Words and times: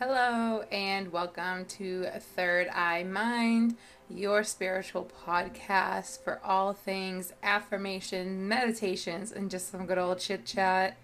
Hello, 0.00 0.62
and 0.72 1.12
welcome 1.12 1.66
to 1.66 2.06
Third 2.34 2.66
Eye 2.66 3.04
Mind, 3.04 3.76
your 4.10 4.42
spiritual 4.42 5.08
podcast 5.24 6.24
for 6.24 6.40
all 6.42 6.72
things 6.72 7.32
affirmation, 7.44 8.48
meditations, 8.48 9.30
and 9.30 9.48
just 9.48 9.70
some 9.70 9.86
good 9.86 9.98
old 9.98 10.18
chit 10.18 10.44
chat. 10.44 10.96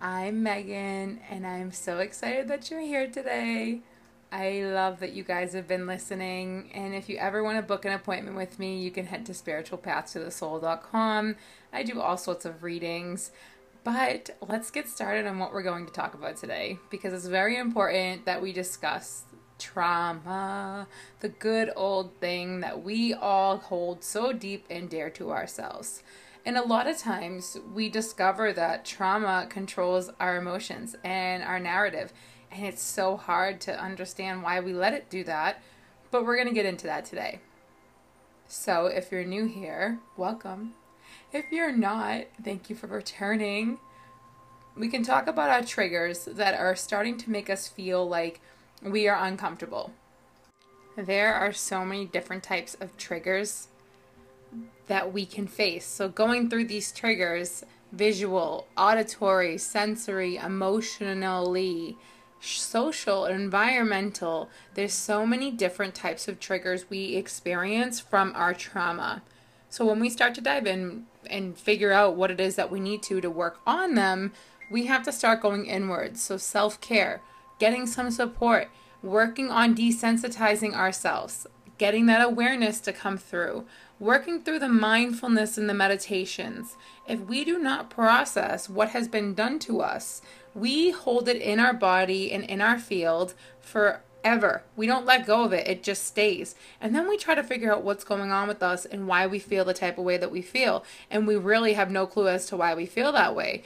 I'm 0.00 0.42
Megan, 0.42 1.20
and 1.30 1.46
I'm 1.46 1.70
so 1.70 2.00
excited 2.00 2.48
that 2.48 2.72
you're 2.72 2.80
here 2.80 3.06
today. 3.06 3.82
I 4.32 4.62
love 4.64 4.98
that 4.98 5.12
you 5.12 5.22
guys 5.22 5.52
have 5.52 5.68
been 5.68 5.86
listening, 5.86 6.72
and 6.74 6.96
if 6.96 7.08
you 7.08 7.18
ever 7.18 7.44
want 7.44 7.58
to 7.58 7.62
book 7.62 7.84
an 7.84 7.92
appointment 7.92 8.36
with 8.36 8.58
me, 8.58 8.80
you 8.80 8.90
can 8.90 9.06
head 9.06 9.26
to 9.26 9.32
spiritualpathtothesoul.com. 9.32 11.36
I 11.72 11.82
do 11.84 12.00
all 12.00 12.16
sorts 12.16 12.44
of 12.44 12.64
readings. 12.64 13.30
But 13.84 14.36
let's 14.46 14.70
get 14.70 14.88
started 14.88 15.26
on 15.26 15.38
what 15.38 15.52
we're 15.52 15.62
going 15.62 15.86
to 15.86 15.92
talk 15.92 16.14
about 16.14 16.36
today 16.36 16.78
because 16.90 17.12
it's 17.12 17.26
very 17.26 17.56
important 17.56 18.24
that 18.26 18.42
we 18.42 18.52
discuss 18.52 19.24
trauma, 19.58 20.86
the 21.20 21.28
good 21.28 21.70
old 21.74 22.14
thing 22.20 22.60
that 22.60 22.82
we 22.82 23.14
all 23.14 23.56
hold 23.58 24.04
so 24.04 24.32
deep 24.32 24.66
and 24.70 24.88
dear 24.88 25.10
to 25.10 25.30
ourselves. 25.30 26.02
And 26.44 26.56
a 26.56 26.62
lot 26.62 26.86
of 26.86 26.98
times 26.98 27.58
we 27.74 27.88
discover 27.88 28.52
that 28.52 28.84
trauma 28.84 29.46
controls 29.50 30.10
our 30.20 30.36
emotions 30.36 30.96
and 31.04 31.42
our 31.42 31.60
narrative. 31.60 32.12
And 32.50 32.64
it's 32.64 32.82
so 32.82 33.16
hard 33.16 33.60
to 33.62 33.78
understand 33.78 34.42
why 34.42 34.60
we 34.60 34.72
let 34.72 34.94
it 34.94 35.10
do 35.10 35.24
that. 35.24 35.62
But 36.10 36.24
we're 36.24 36.36
going 36.36 36.48
to 36.48 36.54
get 36.54 36.66
into 36.66 36.86
that 36.86 37.04
today. 37.04 37.40
So 38.46 38.86
if 38.86 39.12
you're 39.12 39.24
new 39.24 39.44
here, 39.44 39.98
welcome. 40.16 40.74
If 41.30 41.52
you're 41.52 41.72
not, 41.72 42.24
thank 42.42 42.70
you 42.70 42.76
for 42.76 42.86
returning. 42.86 43.78
We 44.74 44.88
can 44.88 45.02
talk 45.02 45.26
about 45.26 45.50
our 45.50 45.62
triggers 45.62 46.24
that 46.24 46.58
are 46.58 46.74
starting 46.74 47.18
to 47.18 47.30
make 47.30 47.50
us 47.50 47.68
feel 47.68 48.08
like 48.08 48.40
we 48.82 49.08
are 49.08 49.26
uncomfortable. 49.26 49.92
There 50.96 51.34
are 51.34 51.52
so 51.52 51.84
many 51.84 52.06
different 52.06 52.42
types 52.42 52.76
of 52.80 52.96
triggers 52.96 53.68
that 54.86 55.12
we 55.12 55.26
can 55.26 55.46
face. 55.46 55.84
So, 55.84 56.08
going 56.08 56.48
through 56.48 56.64
these 56.64 56.92
triggers 56.92 57.62
visual, 57.92 58.66
auditory, 58.76 59.58
sensory, 59.58 60.36
emotionally, 60.36 61.96
social, 62.40 63.26
environmental 63.26 64.48
there's 64.74 64.92
so 64.92 65.26
many 65.26 65.50
different 65.50 65.94
types 65.94 66.28
of 66.28 66.38
triggers 66.38 66.88
we 66.88 67.16
experience 67.16 68.00
from 68.00 68.32
our 68.34 68.54
trauma. 68.54 69.22
So 69.68 69.84
when 69.84 70.00
we 70.00 70.08
start 70.08 70.34
to 70.36 70.40
dive 70.40 70.66
in 70.66 71.06
and 71.30 71.56
figure 71.56 71.92
out 71.92 72.16
what 72.16 72.30
it 72.30 72.40
is 72.40 72.56
that 72.56 72.70
we 72.70 72.80
need 72.80 73.02
to 73.04 73.20
to 73.20 73.30
work 73.30 73.60
on 73.66 73.94
them, 73.94 74.32
we 74.70 74.86
have 74.86 75.02
to 75.04 75.12
start 75.12 75.40
going 75.40 75.66
inwards. 75.66 76.22
So 76.22 76.36
self-care, 76.36 77.22
getting 77.58 77.86
some 77.86 78.10
support, 78.10 78.68
working 79.02 79.50
on 79.50 79.74
desensitizing 79.74 80.74
ourselves, 80.74 81.46
getting 81.78 82.06
that 82.06 82.20
awareness 82.20 82.80
to 82.80 82.92
come 82.92 83.16
through, 83.16 83.64
working 84.00 84.42
through 84.42 84.58
the 84.58 84.68
mindfulness 84.68 85.56
and 85.56 85.68
the 85.68 85.74
meditations. 85.74 86.76
If 87.06 87.20
we 87.20 87.44
do 87.44 87.58
not 87.58 87.90
process 87.90 88.68
what 88.68 88.90
has 88.90 89.08
been 89.08 89.34
done 89.34 89.58
to 89.60 89.80
us, 89.80 90.22
we 90.54 90.90
hold 90.90 91.28
it 91.28 91.40
in 91.40 91.60
our 91.60 91.74
body 91.74 92.32
and 92.32 92.44
in 92.44 92.60
our 92.60 92.78
field 92.78 93.34
for 93.60 94.02
ever. 94.28 94.62
We 94.76 94.86
don't 94.86 95.06
let 95.06 95.26
go 95.26 95.42
of 95.44 95.52
it, 95.52 95.66
it 95.66 95.82
just 95.82 96.04
stays. 96.04 96.54
And 96.80 96.94
then 96.94 97.08
we 97.08 97.16
try 97.16 97.34
to 97.34 97.42
figure 97.42 97.72
out 97.72 97.82
what's 97.82 98.04
going 98.04 98.30
on 98.30 98.46
with 98.46 98.62
us 98.62 98.84
and 98.84 99.08
why 99.08 99.26
we 99.26 99.38
feel 99.38 99.64
the 99.64 99.74
type 99.74 99.98
of 99.98 100.04
way 100.04 100.18
that 100.18 100.30
we 100.30 100.42
feel. 100.42 100.84
And 101.10 101.26
we 101.26 101.34
really 101.36 101.72
have 101.72 101.90
no 101.90 102.06
clue 102.06 102.28
as 102.28 102.46
to 102.46 102.56
why 102.56 102.74
we 102.74 102.86
feel 102.86 103.10
that 103.12 103.34
way 103.34 103.64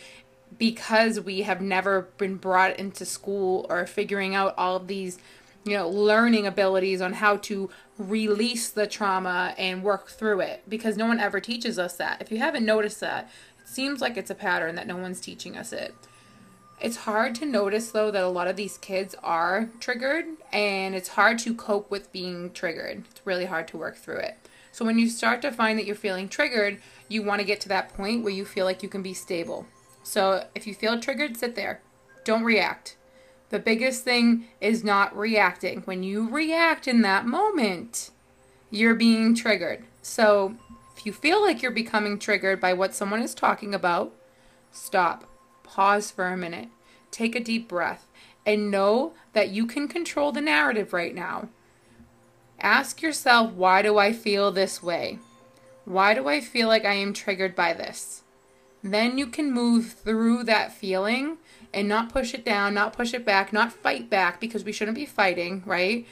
because 0.59 1.21
we 1.21 1.43
have 1.43 1.61
never 1.61 2.03
been 2.19 2.37
brought 2.37 2.79
into 2.79 3.05
school 3.05 3.67
or 3.69 3.87
figuring 3.87 4.35
out 4.35 4.55
all 4.57 4.77
of 4.77 4.87
these 4.87 5.19
you 5.65 5.77
know 5.77 5.89
learning 5.89 6.47
abilities 6.47 7.01
on 7.01 7.15
how 7.15 7.37
to 7.37 7.71
release 7.99 8.69
the 8.69 8.87
trauma 8.87 9.55
and 9.57 9.83
work 9.83 10.09
through 10.09 10.41
it 10.41 10.63
because 10.69 10.97
no 10.97 11.07
one 11.07 11.21
ever 11.21 11.41
teaches 11.41 11.79
us 11.79 11.97
that 11.97 12.21
if 12.21 12.31
you 12.31 12.39
haven't 12.39 12.67
noticed 12.67 13.01
that 13.01 13.31
it 13.61 13.69
seems 13.69 14.01
like 14.01 14.17
it's 14.17 14.31
a 14.31 14.35
pattern 14.35 14.75
that 14.75 14.87
no 14.87 14.97
one's 14.97 15.21
teaching 15.21 15.57
us 15.57 15.73
it 15.73 15.95
it's 16.83 16.97
hard 16.97 17.37
to 17.37 17.47
notice 17.47 17.93
though 17.93 18.11
that 18.11 18.25
a 18.25 18.29
lot 18.29 18.49
of 18.49 18.57
these 18.57 18.77
kids 18.77 19.15
are 19.23 19.71
triggered 19.79 20.25
and 20.53 20.97
it's 20.97 21.11
hard 21.11 21.39
to 21.39 21.55
cope 21.55 21.91
with 21.91 22.13
being 22.13 22.51
triggered. 22.51 23.05
It's 23.09 23.25
really 23.25 23.45
hard 23.45 23.69
to 23.69 23.77
work 23.77 23.97
through 23.97 24.17
it. 24.17 24.37
So 24.73 24.85
when 24.85 24.99
you 24.99 25.09
start 25.09 25.43
to 25.43 25.53
find 25.53 25.79
that 25.79 25.87
you're 25.87 25.95
feeling 25.95 26.29
triggered, 26.29 26.81
you 27.09 27.23
want 27.23 27.41
to 27.41 27.47
get 27.47 27.61
to 27.61 27.69
that 27.69 27.91
point 27.95 28.25
where 28.25 28.33
you 28.33 28.45
feel 28.45 28.65
like 28.65 28.83
you 28.83 28.89
can 28.89 29.03
be 29.03 29.15
stable. 29.15 29.67
So 30.03 30.47
if 30.57 30.67
you 30.67 30.75
feel 30.75 30.99
triggered, 30.99 31.37
sit 31.37 31.55
there. 31.55 31.81
Don't 32.25 32.43
react. 32.43 32.97
The 33.51 33.61
biggest 33.61 34.03
thing 34.03 34.49
is 34.61 34.83
not 34.83 35.17
reacting. 35.17 35.83
When 35.83 36.03
you 36.03 36.29
react 36.29 36.89
in 36.89 37.03
that 37.03 37.27
moment, 37.27 38.11
you're 38.71 38.95
being 38.95 39.37
triggered. 39.37 39.85
So 40.01 40.57
if 40.97 41.07
you 41.07 41.13
feel 41.13 41.41
like 41.41 41.63
you're 41.63 41.71
becoming 41.71 42.19
triggered 42.19 42.61
by 42.61 42.73
what 42.73 42.95
someone 42.95 43.23
is 43.23 43.35
talking 43.35 43.73
about, 43.73 44.13
stop 44.73 45.27
pause 45.73 46.11
for 46.11 46.27
a 46.27 46.37
minute, 46.37 46.69
take 47.11 47.35
a 47.35 47.41
deep 47.41 47.67
breath, 47.67 48.07
and 48.45 48.71
know 48.71 49.15
that 49.33 49.49
you 49.49 49.67
can 49.67 49.89
control 49.89 50.31
the 50.31 50.41
narrative 50.41 50.93
right 50.93 51.15
now. 51.15 51.49
Ask 52.61 53.01
yourself, 53.01 53.53
why 53.53 53.81
do 53.81 53.97
I 53.97 54.13
feel 54.13 54.53
this 54.53 54.83
way? 54.83 55.19
Why 55.87 56.13
do 56.13 56.29
I 56.29 56.41
feel 56.41 56.69
like 56.69 56.85
I 56.85 56.93
am 56.95 57.15
triggered 57.15 57.57
by 57.57 57.73
this? 57.73 58.23
Then 58.83 59.17
you 59.17 59.27
can 59.27 59.51
move 59.51 59.93
through 59.93 60.45
that 60.45 60.73
feeling 60.73 61.39
and 61.73 61.89
not 61.89 62.13
push 62.13 62.35
it 62.35 62.45
down, 62.45 62.75
not 62.75 62.93
push 62.93 63.15
it 63.15 63.25
back, 63.25 63.51
not 63.53 63.73
fight 63.73 64.11
back 64.11 64.41
because 64.41 64.65
we 64.65 64.73
shouldn't 64.73 64.97
be 64.97 65.07
fighting, 65.07 65.63
right? 65.65 66.07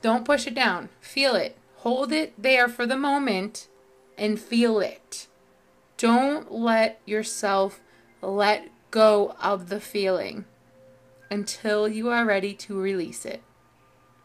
Don't 0.00 0.24
push 0.24 0.46
it 0.46 0.54
down. 0.54 0.88
Feel 1.00 1.34
it. 1.34 1.58
Hold 1.78 2.10
it 2.10 2.32
there 2.40 2.68
for 2.68 2.86
the 2.86 2.96
moment 2.96 3.68
and 4.16 4.40
feel 4.40 4.80
it. 4.80 5.26
Don't 5.98 6.50
let 6.50 7.00
yourself 7.04 7.80
let 8.22 8.68
go 8.90 9.34
of 9.40 9.68
the 9.68 9.80
feeling 9.80 10.44
until 11.30 11.88
you 11.88 12.08
are 12.08 12.24
ready 12.24 12.54
to 12.54 12.80
release 12.80 13.24
it. 13.24 13.42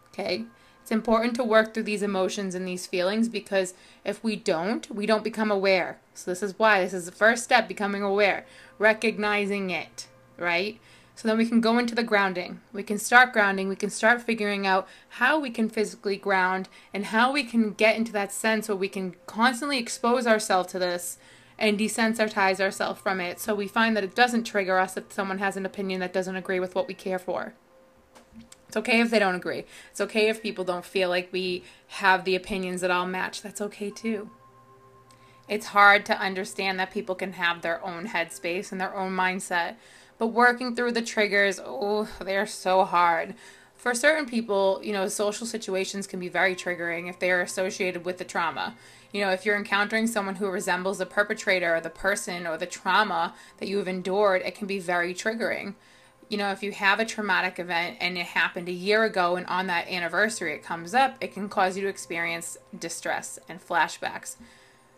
Okay? 0.10 0.46
It's 0.82 0.92
important 0.92 1.36
to 1.36 1.44
work 1.44 1.74
through 1.74 1.84
these 1.84 2.04
emotions 2.04 2.56
and 2.56 2.68
these 2.68 2.88
feelings 2.88 3.30
because 3.30 3.74
if 4.04 4.24
we 4.24 4.36
don't, 4.36 4.90
we 4.94 5.06
don't 5.06 5.24
become 5.24 5.50
aware. 5.50 6.00
So, 6.14 6.30
this 6.30 6.44
is 6.44 6.60
why 6.60 6.82
this 6.82 6.94
is 6.94 7.06
the 7.06 7.12
first 7.12 7.44
step 7.44 7.68
becoming 7.68 8.04
aware, 8.04 8.46
recognizing 8.78 9.70
it, 9.70 10.08
right? 10.38 10.80
So 11.16 11.28
then 11.28 11.38
we 11.38 11.46
can 11.46 11.62
go 11.62 11.78
into 11.78 11.96
the 11.96 12.04
grounding. 12.04 12.62
We 12.72 12.84
can 12.84 12.98
start 12.98 13.34
grounding. 13.34 13.70
We 13.70 13.76
can 13.76 13.90
start 13.90 14.22
figuring 14.22 14.66
out 14.66 14.88
how 15.10 15.40
we 15.40 15.52
can 15.52 15.70
physically 15.70 16.18
ground 16.18 16.70
and 16.94 17.06
how 17.06 17.32
we 17.32 17.44
can 17.44 17.72
get 17.74 17.96
into 17.96 18.12
that 18.14 18.32
sense 18.32 18.68
where 18.68 18.76
we 18.76 18.90
can 18.90 19.16
constantly 19.28 19.78
expose 19.78 20.26
ourselves 20.26 20.72
to 20.72 20.80
this 20.80 21.18
and 21.64 21.80
desensitize 21.80 22.60
ourselves 22.60 23.00
from 23.00 23.22
it 23.22 23.40
so 23.40 23.56
we 23.56 23.70
find 23.70 23.96
that 23.96 24.04
it 24.04 24.14
doesn't 24.14 24.44
trigger 24.44 24.78
us 24.78 24.98
if 24.98 25.14
someone 25.14 25.38
has 25.38 25.56
an 25.56 25.66
opinion 25.66 26.02
that 26.02 26.12
doesn't 26.12 26.36
agree 26.36 26.60
with 26.60 26.76
what 26.76 26.90
we 26.90 26.94
care 26.94 27.18
for. 27.18 27.54
It's 28.68 28.76
okay 28.76 29.00
if 29.00 29.10
they 29.10 29.18
don't 29.18 29.36
agree. 29.36 29.64
It's 29.90 30.02
okay 30.02 30.28
if 30.28 30.44
people 30.44 30.66
don't 30.66 30.84
feel 30.84 31.08
like 31.08 31.32
we 31.32 31.64
have 31.88 32.26
the 32.26 32.36
opinions 32.36 32.82
that 32.82 32.92
all 32.92 33.06
match. 33.06 33.42
That's 33.42 33.62
okay 33.62 33.90
too. 33.90 34.30
It's 35.48 35.68
hard 35.68 36.06
to 36.08 36.20
understand 36.20 36.82
that 36.82 36.92
people 36.92 37.16
can 37.16 37.32
have 37.34 37.62
their 37.62 37.82
own 37.82 38.10
headspace 38.10 38.74
and 38.74 38.82
their 38.82 38.94
own 38.94 39.16
mindset, 39.16 39.76
but 40.18 40.28
working 40.28 40.76
through 40.76 40.92
the 40.92 41.02
triggers, 41.02 41.62
oh, 41.64 42.10
they're 42.20 42.46
so 42.46 42.84
hard 42.84 43.36
for 43.84 43.94
certain 43.94 44.26
people, 44.26 44.80
you 44.82 44.94
know, 44.94 45.10
social 45.10 45.46
situations 45.46 46.08
can 46.08 46.18
be 46.18 46.30
very 46.30 46.56
triggering 46.56 47.10
if 47.10 47.20
they 47.20 47.30
are 47.32 47.42
associated 47.42 48.06
with 48.06 48.18
the 48.18 48.24
trauma. 48.24 48.78
You 49.14 49.22
know, 49.22 49.30
if 49.30 49.46
you're 49.46 49.56
encountering 49.56 50.08
someone 50.08 50.36
who 50.36 50.50
resembles 50.50 50.98
the 50.98 51.06
perpetrator 51.06 51.76
or 51.76 51.80
the 51.80 51.90
person 51.90 52.46
or 52.46 52.58
the 52.58 52.66
trauma 52.66 53.36
that 53.60 53.70
you 53.70 53.78
have 53.78 53.88
endured, 53.88 54.42
it 54.42 54.56
can 54.56 54.68
be 54.68 54.80
very 54.80 55.14
triggering. 55.14 55.76
You 56.30 56.38
know, 56.38 56.52
if 56.52 56.64
you 56.64 56.72
have 56.72 57.00
a 57.00 57.06
traumatic 57.06 57.60
event 57.60 57.98
and 58.02 58.18
it 58.18 58.26
happened 58.26 58.68
a 58.68 58.74
year 58.74 59.04
ago 59.04 59.36
and 59.36 59.46
on 59.46 59.68
that 59.68 59.88
anniversary 59.88 60.54
it 60.54 60.64
comes 60.64 60.96
up, 60.96 61.16
it 61.22 61.34
can 61.34 61.48
cause 61.48 61.78
you 61.78 61.84
to 61.84 61.90
experience 61.90 62.58
distress 62.78 63.38
and 63.48 63.66
flashbacks. 63.66 64.36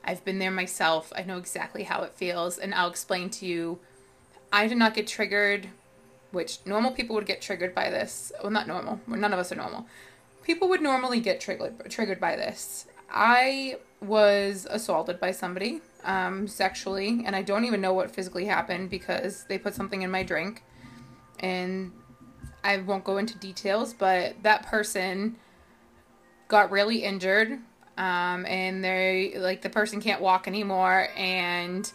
I've 0.04 0.24
been 0.24 0.40
there 0.40 0.52
myself. 0.52 1.12
I 1.16 1.24
know 1.24 1.38
exactly 1.38 1.84
how 1.84 2.04
it 2.04 2.14
feels, 2.16 2.58
and 2.58 2.74
I'll 2.74 2.90
explain 2.90 3.30
to 3.32 3.46
you. 3.46 3.80
I 4.52 4.68
did 4.68 4.78
not 4.78 4.94
get 4.94 5.08
triggered 5.08 5.68
which 6.32 6.60
normal 6.66 6.92
people 6.92 7.16
would 7.16 7.26
get 7.26 7.42
triggered 7.42 7.74
by 7.74 7.90
this. 7.90 8.32
Well, 8.42 8.52
not 8.52 8.68
normal. 8.68 9.00
None 9.08 9.34
of 9.34 9.40
us 9.40 9.52
are 9.52 9.56
normal. 9.56 9.88
People 10.44 10.68
would 10.70 10.82
normally 10.82 11.20
get 11.20 11.42
triggered 11.42 11.90
triggered 11.90 12.20
by 12.20 12.36
this. 12.36 12.86
I 13.10 13.78
was 14.06 14.68
assaulted 14.70 15.20
by 15.20 15.32
somebody 15.32 15.82
um, 16.04 16.48
sexually, 16.48 17.24
and 17.26 17.36
I 17.36 17.42
don't 17.42 17.66
even 17.66 17.82
know 17.82 17.94
what 17.94 18.12
physically 18.12 18.46
happened 18.46 18.90
because 18.90 19.46
they 19.46 19.58
put 19.58 19.74
something 19.76 20.02
in 20.02 20.12
my 20.12 20.24
drink, 20.24 20.64
and 21.40 21.92
I 22.64 22.78
won't 22.78 23.04
go 23.04 23.18
into 23.18 23.38
details. 23.38 23.94
But 23.94 24.42
that 24.44 24.66
person 24.66 25.38
got 26.48 26.72
really 26.72 27.04
injured, 27.04 27.60
um, 27.98 28.46
and 28.46 28.84
they 28.84 29.34
like 29.38 29.62
the 29.62 29.70
person 29.70 30.02
can't 30.02 30.22
walk 30.22 30.48
anymore, 30.48 31.10
and 31.16 31.92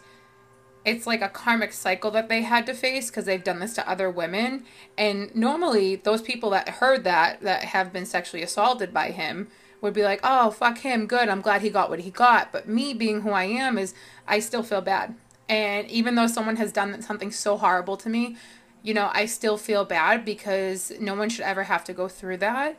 it's 0.83 1.05
like 1.05 1.21
a 1.21 1.29
karmic 1.29 1.73
cycle 1.73 2.11
that 2.11 2.27
they 2.27 2.41
had 2.41 2.65
to 2.65 2.73
face 2.73 3.09
because 3.09 3.25
they've 3.25 3.43
done 3.43 3.59
this 3.59 3.73
to 3.75 3.89
other 3.89 4.09
women. 4.09 4.65
And 4.97 5.33
normally, 5.35 5.95
those 5.95 6.21
people 6.21 6.49
that 6.51 6.67
heard 6.69 7.03
that, 7.03 7.41
that 7.41 7.65
have 7.65 7.93
been 7.93 8.05
sexually 8.05 8.43
assaulted 8.43 8.93
by 8.93 9.11
him, 9.11 9.49
would 9.81 9.93
be 9.93 10.03
like, 10.03 10.19
oh, 10.23 10.51
fuck 10.51 10.77
him, 10.77 11.07
good, 11.07 11.27
I'm 11.27 11.41
glad 11.41 11.61
he 11.61 11.69
got 11.69 11.89
what 11.89 11.99
he 11.99 12.11
got. 12.11 12.51
But 12.51 12.69
me 12.69 12.93
being 12.93 13.21
who 13.21 13.31
I 13.31 13.45
am 13.45 13.77
is, 13.77 13.93
I 14.27 14.39
still 14.39 14.63
feel 14.63 14.81
bad. 14.81 15.15
And 15.49 15.89
even 15.89 16.15
though 16.15 16.27
someone 16.27 16.55
has 16.57 16.71
done 16.71 17.01
something 17.01 17.31
so 17.31 17.57
horrible 17.57 17.97
to 17.97 18.09
me, 18.09 18.37
you 18.83 18.93
know, 18.93 19.09
I 19.13 19.25
still 19.25 19.57
feel 19.57 19.83
bad 19.83 20.23
because 20.23 20.91
no 20.99 21.15
one 21.15 21.29
should 21.29 21.45
ever 21.45 21.63
have 21.63 21.83
to 21.85 21.93
go 21.93 22.07
through 22.07 22.37
that. 22.37 22.77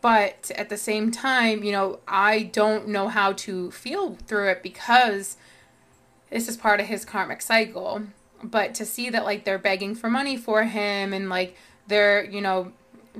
But 0.00 0.50
at 0.54 0.68
the 0.68 0.76
same 0.76 1.10
time, 1.10 1.64
you 1.64 1.72
know, 1.72 1.98
I 2.06 2.44
don't 2.44 2.88
know 2.88 3.08
how 3.08 3.32
to 3.32 3.70
feel 3.72 4.14
through 4.14 4.50
it 4.50 4.62
because 4.62 5.36
this 6.30 6.48
is 6.48 6.56
part 6.56 6.80
of 6.80 6.86
his 6.86 7.04
karmic 7.04 7.42
cycle. 7.42 8.02
But 8.42 8.74
to 8.76 8.84
see 8.84 9.10
that, 9.10 9.24
like, 9.24 9.44
they're 9.44 9.58
begging 9.58 9.96
for 9.96 10.08
money 10.08 10.36
for 10.36 10.62
him 10.62 11.12
and, 11.12 11.28
like, 11.28 11.56
they're, 11.88 12.24
you 12.24 12.40
know, 12.40 12.72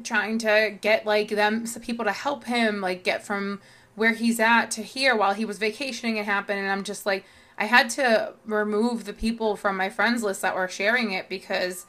trying 0.03 0.39
to 0.39 0.77
get, 0.81 1.07
like, 1.07 1.29
them, 1.29 1.67
some 1.67 1.83
people 1.83 2.05
to 2.05 2.13
help 2.13 2.45
him, 2.45 2.81
like, 2.81 3.05
get 3.05 3.25
from 3.25 3.61
where 3.95 4.13
he's 4.13 4.39
at 4.39 4.71
to 4.71 4.83
here 4.83 5.17
while 5.17 5.35
he 5.35 5.45
was 5.45 5.59
vacationing, 5.59 6.17
it 6.17 6.25
happened. 6.25 6.61
And 6.61 6.71
I'm 6.71 6.85
just 6.85 7.05
like, 7.05 7.25
I 7.59 7.65
had 7.65 7.91
to 7.91 8.35
remove 8.45 9.05
the 9.05 9.13
people 9.13 9.57
from 9.57 9.77
my 9.77 9.91
friends 9.91 10.23
list 10.23 10.43
that 10.43 10.55
were 10.55 10.69
sharing 10.69 11.11
it 11.11 11.29
because 11.29 11.85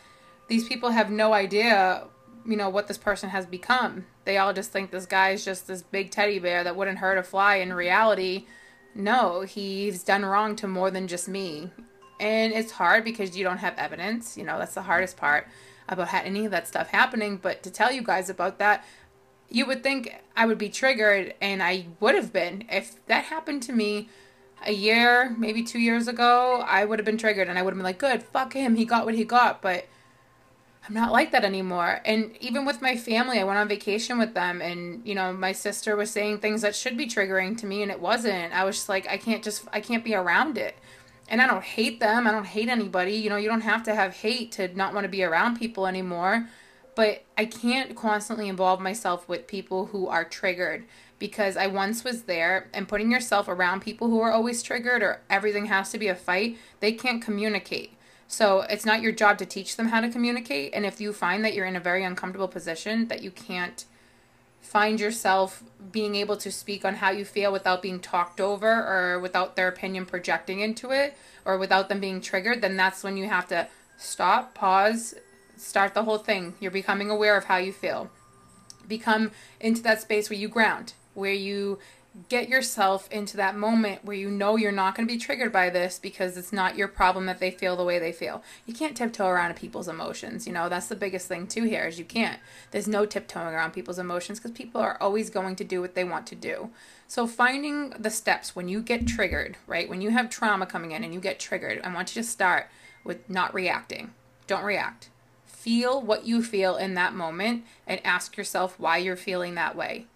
these 0.47 0.67
people 0.67 0.89
have 0.89 1.11
no 1.11 1.33
idea, 1.33 2.07
you 2.45 2.57
know, 2.57 2.69
what 2.69 2.87
this 2.87 2.97
person 2.97 3.29
has 3.29 3.45
become. 3.45 4.07
They 4.25 4.37
all 4.37 4.53
just 4.53 4.71
think 4.71 4.89
this 4.89 5.05
guy 5.05 5.29
is 5.29 5.45
just 5.45 5.67
this 5.67 5.83
big 5.83 6.09
teddy 6.09 6.39
bear 6.39 6.63
that 6.63 6.75
wouldn't 6.75 6.97
hurt 6.97 7.19
a 7.19 7.23
fly. 7.23 7.57
In 7.57 7.71
reality, 7.71 8.47
no, 8.95 9.41
he's 9.41 10.03
done 10.03 10.25
wrong 10.25 10.55
to 10.57 10.67
more 10.67 10.89
than 10.89 11.07
just 11.07 11.27
me. 11.27 11.71
And 12.19 12.51
it's 12.51 12.71
hard 12.71 13.03
because 13.03 13.37
you 13.37 13.43
don't 13.43 13.59
have 13.59 13.77
evidence. 13.77 14.35
You 14.35 14.43
know, 14.45 14.57
that's 14.57 14.73
the 14.73 14.81
hardest 14.81 15.15
part 15.15 15.47
about 15.89 16.13
any 16.13 16.45
of 16.45 16.51
that 16.51 16.67
stuff 16.67 16.89
happening. 16.89 17.37
But 17.37 17.63
to 17.63 17.71
tell 17.71 17.91
you 17.91 18.01
guys 18.01 18.29
about 18.29 18.59
that, 18.59 18.85
you 19.49 19.65
would 19.65 19.83
think 19.83 20.15
I 20.35 20.45
would 20.45 20.57
be 20.57 20.69
triggered, 20.69 21.33
and 21.41 21.61
I 21.63 21.87
would 21.99 22.15
have 22.15 22.31
been. 22.31 22.65
If 22.69 23.03
that 23.07 23.25
happened 23.25 23.63
to 23.63 23.73
me, 23.73 24.09
a 24.65 24.73
year, 24.73 25.35
maybe 25.37 25.63
two 25.63 25.79
years 25.79 26.07
ago, 26.07 26.63
I 26.67 26.85
would 26.85 26.99
have 26.99 27.05
been 27.05 27.17
triggered 27.17 27.47
and 27.47 27.57
I 27.57 27.61
would 27.61 27.71
have 27.71 27.77
been 27.77 27.83
like, 27.83 27.97
good, 27.97 28.23
fuck 28.23 28.53
him, 28.53 28.75
he 28.75 28.85
got 28.85 29.05
what 29.05 29.15
he 29.15 29.23
got. 29.23 29.61
But 29.61 29.87
I'm 30.87 30.93
not 30.93 31.11
like 31.11 31.31
that 31.31 31.45
anymore. 31.45 32.01
And 32.05 32.35
even 32.39 32.65
with 32.65 32.81
my 32.81 32.97
family, 32.97 33.39
I 33.39 33.43
went 33.43 33.59
on 33.59 33.67
vacation 33.67 34.17
with 34.17 34.33
them 34.33 34.61
and, 34.61 35.07
you 35.07 35.15
know, 35.15 35.31
my 35.33 35.51
sister 35.51 35.95
was 35.95 36.11
saying 36.11 36.39
things 36.39 36.61
that 36.61 36.75
should 36.75 36.97
be 36.97 37.07
triggering 37.07 37.57
to 37.59 37.65
me 37.65 37.83
and 37.83 37.91
it 37.91 37.99
wasn't. 37.99 38.53
I 38.53 38.63
was 38.63 38.75
just 38.77 38.89
like, 38.89 39.07
I 39.07 39.17
can't 39.17 39.43
just, 39.43 39.65
I 39.71 39.81
can't 39.81 40.03
be 40.03 40.15
around 40.15 40.57
it. 40.57 40.77
And 41.29 41.41
I 41.41 41.47
don't 41.47 41.63
hate 41.63 41.99
them. 41.99 42.27
I 42.27 42.31
don't 42.31 42.47
hate 42.47 42.69
anybody. 42.69 43.13
You 43.13 43.29
know, 43.29 43.37
you 43.37 43.47
don't 43.47 43.61
have 43.61 43.83
to 43.83 43.95
have 43.95 44.15
hate 44.15 44.51
to 44.53 44.75
not 44.75 44.93
want 44.93 45.05
to 45.05 45.09
be 45.09 45.23
around 45.23 45.57
people 45.57 45.87
anymore. 45.87 46.49
But 46.95 47.23
I 47.37 47.45
can't 47.45 47.95
constantly 47.95 48.49
involve 48.49 48.81
myself 48.81 49.29
with 49.29 49.47
people 49.47 49.87
who 49.87 50.07
are 50.07 50.25
triggered 50.25 50.85
because 51.19 51.55
I 51.55 51.67
once 51.67 52.03
was 52.03 52.23
there 52.23 52.67
and 52.73 52.87
putting 52.87 53.11
yourself 53.11 53.47
around 53.47 53.81
people 53.81 54.09
who 54.09 54.19
are 54.21 54.31
always 54.31 54.63
triggered 54.63 55.03
or 55.03 55.21
everything 55.29 55.67
has 55.67 55.91
to 55.91 55.97
be 55.99 56.07
a 56.07 56.15
fight, 56.15 56.57
they 56.79 56.91
can't 56.93 57.21
communicate. 57.21 57.93
So 58.27 58.61
it's 58.61 58.85
not 58.85 59.01
your 59.01 59.11
job 59.11 59.37
to 59.39 59.45
teach 59.45 59.75
them 59.75 59.87
how 59.87 60.01
to 60.01 60.09
communicate. 60.09 60.73
And 60.73 60.85
if 60.85 61.01
you 61.01 61.13
find 61.13 61.43
that 61.43 61.53
you're 61.53 61.65
in 61.65 61.75
a 61.75 61.81
very 61.81 62.03
uncomfortable 62.03 62.47
position, 62.47 63.07
that 63.07 63.23
you 63.23 63.31
can't 63.31 63.85
find 64.61 64.99
yourself 64.99 65.63
being 65.91 66.15
able 66.15 66.37
to 66.37 66.51
speak 66.51 66.85
on 66.85 66.95
how 66.95 67.09
you 67.09 67.25
feel 67.25 67.51
without 67.51 67.81
being 67.81 67.99
talked 67.99 68.39
over 68.39 68.67
or 68.67 69.19
without 69.19 69.55
their 69.55 69.67
opinion 69.67 70.05
projecting 70.05 70.59
into 70.59 70.91
it 70.91 71.17
or 71.45 71.57
without 71.57 71.89
them 71.89 71.99
being 71.99 72.21
triggered, 72.21 72.61
then 72.61 72.77
that's 72.77 73.03
when 73.03 73.17
you 73.17 73.27
have 73.27 73.47
to 73.47 73.67
stop, 73.97 74.53
pause, 74.53 75.15
start 75.57 75.93
the 75.93 76.03
whole 76.03 76.17
thing. 76.17 76.53
You're 76.59 76.71
becoming 76.71 77.09
aware 77.09 77.35
of 77.35 77.45
how 77.45 77.57
you 77.57 77.73
feel. 77.73 78.09
Become 78.87 79.31
into 79.59 79.81
that 79.83 80.01
space 80.01 80.29
where 80.29 80.39
you 80.39 80.47
ground 80.47 80.93
where 81.19 81.33
you 81.33 81.77
get 82.27 82.49
yourself 82.49 83.07
into 83.11 83.37
that 83.37 83.55
moment 83.55 84.03
where 84.03 84.17
you 84.17 84.31
know 84.31 84.55
you're 84.55 84.71
not 84.71 84.95
going 84.95 85.07
to 85.07 85.13
be 85.13 85.19
triggered 85.19 85.51
by 85.51 85.69
this 85.69 85.99
because 85.99 86.37
it's 86.37 86.51
not 86.51 86.75
your 86.75 86.87
problem 86.87 87.27
that 87.27 87.39
they 87.39 87.51
feel 87.51 87.75
the 87.75 87.83
way 87.83 87.99
they 87.99 88.11
feel. 88.11 88.43
You 88.65 88.73
can't 88.73 88.97
tiptoe 88.97 89.27
around 89.27 89.55
people's 89.55 89.87
emotions. 89.87 90.47
You 90.47 90.53
know, 90.53 90.69
that's 90.69 90.87
the 90.87 90.95
biggest 90.95 91.27
thing 91.27 91.45
too 91.45 91.63
here 91.63 91.87
is 91.87 91.99
you 91.99 92.05
can't. 92.05 92.39
There's 92.71 92.87
no 92.87 93.05
tiptoeing 93.05 93.53
around 93.53 93.71
people's 93.71 93.99
emotions 93.99 94.39
because 94.39 94.51
people 94.51 94.81
are 94.81 94.97
always 94.99 95.29
going 95.29 95.55
to 95.57 95.63
do 95.63 95.81
what 95.81 95.93
they 95.93 96.03
want 96.03 96.25
to 96.27 96.35
do. 96.35 96.71
So 97.07 97.27
finding 97.27 97.91
the 97.91 98.09
steps 98.09 98.55
when 98.55 98.67
you 98.67 98.81
get 98.81 99.07
triggered, 99.07 99.57
right? 99.67 99.87
When 99.87 100.01
you 100.01 100.09
have 100.09 100.29
trauma 100.29 100.65
coming 100.65 100.91
in 100.91 101.03
and 101.03 101.13
you 101.13 101.19
get 101.19 101.39
triggered, 101.39 101.79
I 101.83 101.93
want 101.93 102.15
you 102.15 102.21
to 102.21 102.27
start 102.27 102.67
with 103.03 103.29
not 103.29 103.53
reacting. 103.53 104.13
Don't 104.47 104.63
react. 104.63 105.09
Feel 105.45 106.01
what 106.01 106.25
you 106.25 106.41
feel 106.41 106.75
in 106.75 106.95
that 106.95 107.13
moment 107.13 107.65
and 107.85 108.01
ask 108.03 108.35
yourself 108.35 108.79
why 108.79 108.97
you're 108.97 109.15
feeling 109.15 109.55
that 109.55 109.75
way. 109.75 110.07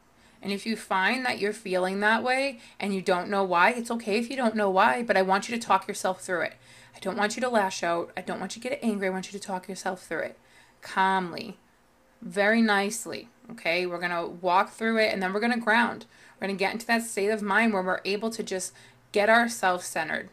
And 0.44 0.52
if 0.52 0.66
you 0.66 0.76
find 0.76 1.26
that 1.26 1.40
you're 1.40 1.54
feeling 1.54 2.02
that 2.02 2.22
way 2.22 2.60
and 2.78 2.94
you 2.94 3.02
don't 3.02 3.30
know 3.30 3.46
why, 3.46 3.72
it's 3.72 3.90
okay 3.90 4.20
if 4.20 4.30
you 4.30 4.36
don't 4.36 4.58
know 4.58 4.70
why, 4.70 5.02
but 5.02 5.16
I 5.16 5.22
want 5.22 5.48
you 5.48 5.58
to 5.58 5.66
talk 5.66 5.88
yourself 5.88 6.22
through 6.22 6.42
it. 6.42 6.56
I 6.94 7.00
don't 7.00 7.18
want 7.18 7.38
you 7.38 7.42
to 7.42 7.50
lash 7.50 7.82
out. 7.82 8.12
I 8.18 8.22
don't 8.22 8.42
want 8.42 8.58
you 8.58 8.62
to 8.62 8.70
get 8.70 8.80
angry. 8.84 9.08
I 9.08 9.12
want 9.12 9.32
you 9.32 9.40
to 9.40 9.46
talk 9.46 9.70
yourself 9.70 10.06
through 10.06 10.20
it 10.20 10.38
calmly, 10.82 11.58
very 12.22 12.62
nicely. 12.62 13.30
Okay, 13.52 13.86
we're 13.86 14.00
going 14.00 14.12
to 14.12 14.28
walk 14.28 14.72
through 14.72 14.98
it 14.98 15.14
and 15.14 15.24
then 15.24 15.32
we're 15.32 15.40
going 15.40 15.54
to 15.54 15.60
ground. 15.60 16.06
We're 16.36 16.48
going 16.48 16.58
to 16.58 16.60
get 16.60 16.74
into 16.74 16.88
that 16.88 17.04
state 17.04 17.30
of 17.30 17.42
mind 17.42 17.72
where 17.72 17.82
we're 17.82 18.02
able 18.04 18.30
to 18.32 18.44
just 18.44 18.74
get 19.14 19.30
ourselves 19.30 19.86
centered 19.86 20.30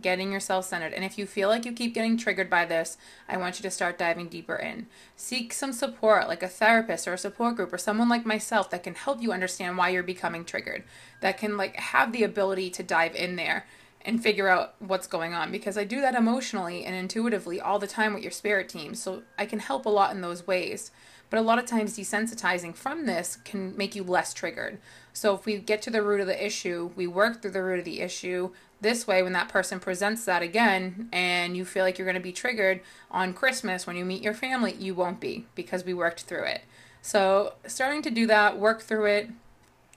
getting 0.00 0.32
yourself 0.32 0.66
centered. 0.66 0.92
And 0.92 1.04
if 1.04 1.18
you 1.18 1.26
feel 1.26 1.48
like 1.48 1.64
you 1.64 1.72
keep 1.72 1.94
getting 1.94 2.16
triggered 2.16 2.50
by 2.50 2.64
this, 2.64 2.96
I 3.28 3.36
want 3.36 3.58
you 3.58 3.62
to 3.62 3.70
start 3.70 3.98
diving 3.98 4.28
deeper 4.28 4.56
in. 4.56 4.86
Seek 5.16 5.52
some 5.52 5.72
support, 5.72 6.28
like 6.28 6.42
a 6.42 6.48
therapist 6.48 7.08
or 7.08 7.14
a 7.14 7.18
support 7.18 7.56
group 7.56 7.72
or 7.72 7.78
someone 7.78 8.08
like 8.08 8.26
myself 8.26 8.70
that 8.70 8.82
can 8.82 8.94
help 8.94 9.22
you 9.22 9.32
understand 9.32 9.76
why 9.76 9.88
you're 9.88 10.02
becoming 10.02 10.44
triggered, 10.44 10.84
that 11.20 11.38
can 11.38 11.56
like 11.56 11.76
have 11.76 12.12
the 12.12 12.22
ability 12.22 12.70
to 12.70 12.82
dive 12.82 13.14
in 13.14 13.36
there 13.36 13.66
and 14.02 14.22
figure 14.22 14.48
out 14.48 14.74
what's 14.78 15.06
going 15.06 15.34
on 15.34 15.50
because 15.50 15.76
I 15.76 15.84
do 15.84 16.00
that 16.00 16.14
emotionally 16.14 16.84
and 16.84 16.94
intuitively 16.94 17.60
all 17.60 17.78
the 17.78 17.86
time 17.86 18.14
with 18.14 18.22
your 18.22 18.32
spirit 18.32 18.68
team. 18.68 18.94
So 18.94 19.22
I 19.38 19.46
can 19.46 19.58
help 19.58 19.86
a 19.86 19.90
lot 19.90 20.14
in 20.14 20.20
those 20.20 20.46
ways. 20.46 20.90
But 21.30 21.38
a 21.38 21.42
lot 21.42 21.58
of 21.58 21.66
times, 21.66 21.96
desensitizing 21.96 22.74
from 22.74 23.06
this 23.06 23.36
can 23.44 23.76
make 23.76 23.94
you 23.94 24.02
less 24.02 24.32
triggered. 24.32 24.78
So, 25.12 25.34
if 25.34 25.44
we 25.44 25.58
get 25.58 25.82
to 25.82 25.90
the 25.90 26.02
root 26.02 26.20
of 26.20 26.26
the 26.26 26.44
issue, 26.44 26.90
we 26.96 27.06
work 27.06 27.42
through 27.42 27.50
the 27.50 27.62
root 27.62 27.80
of 27.80 27.84
the 27.84 28.00
issue. 28.00 28.50
This 28.80 29.06
way, 29.06 29.22
when 29.22 29.32
that 29.32 29.48
person 29.48 29.80
presents 29.80 30.24
that 30.24 30.42
again 30.42 31.08
and 31.12 31.56
you 31.56 31.64
feel 31.64 31.84
like 31.84 31.98
you're 31.98 32.06
going 32.06 32.14
to 32.14 32.20
be 32.20 32.32
triggered 32.32 32.80
on 33.10 33.34
Christmas 33.34 33.86
when 33.86 33.96
you 33.96 34.04
meet 34.04 34.22
your 34.22 34.34
family, 34.34 34.74
you 34.74 34.94
won't 34.94 35.20
be 35.20 35.46
because 35.54 35.84
we 35.84 35.92
worked 35.92 36.22
through 36.22 36.44
it. 36.44 36.62
So, 37.02 37.54
starting 37.66 38.02
to 38.02 38.10
do 38.10 38.26
that, 38.26 38.58
work 38.58 38.82
through 38.82 39.06
it, 39.06 39.30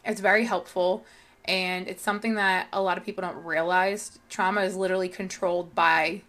it's 0.03 0.21
very 0.21 0.45
helpful. 0.45 1.05
And 1.45 1.87
it's 1.87 2.03
something 2.03 2.35
that 2.35 2.67
a 2.71 2.81
lot 2.81 2.97
of 2.97 3.05
people 3.05 3.21
don't 3.21 3.43
realize. 3.43 4.19
Trauma 4.29 4.61
is 4.61 4.75
literally 4.75 5.09
controlled 5.09 5.73
by 5.73 6.21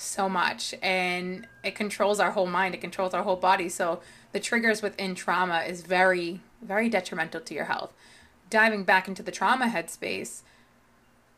so 0.00 0.28
much 0.28 0.74
and 0.82 1.46
it 1.62 1.74
controls 1.74 2.20
our 2.20 2.30
whole 2.30 2.46
mind, 2.46 2.74
it 2.74 2.80
controls 2.80 3.14
our 3.14 3.22
whole 3.22 3.36
body. 3.36 3.68
So, 3.68 4.00
the 4.32 4.40
triggers 4.40 4.80
within 4.80 5.14
trauma 5.14 5.60
is 5.60 5.82
very, 5.82 6.40
very 6.62 6.88
detrimental 6.88 7.40
to 7.40 7.54
your 7.54 7.64
health. 7.64 7.92
Diving 8.48 8.84
back 8.84 9.08
into 9.08 9.22
the 9.22 9.32
trauma 9.32 9.66
headspace, 9.66 10.42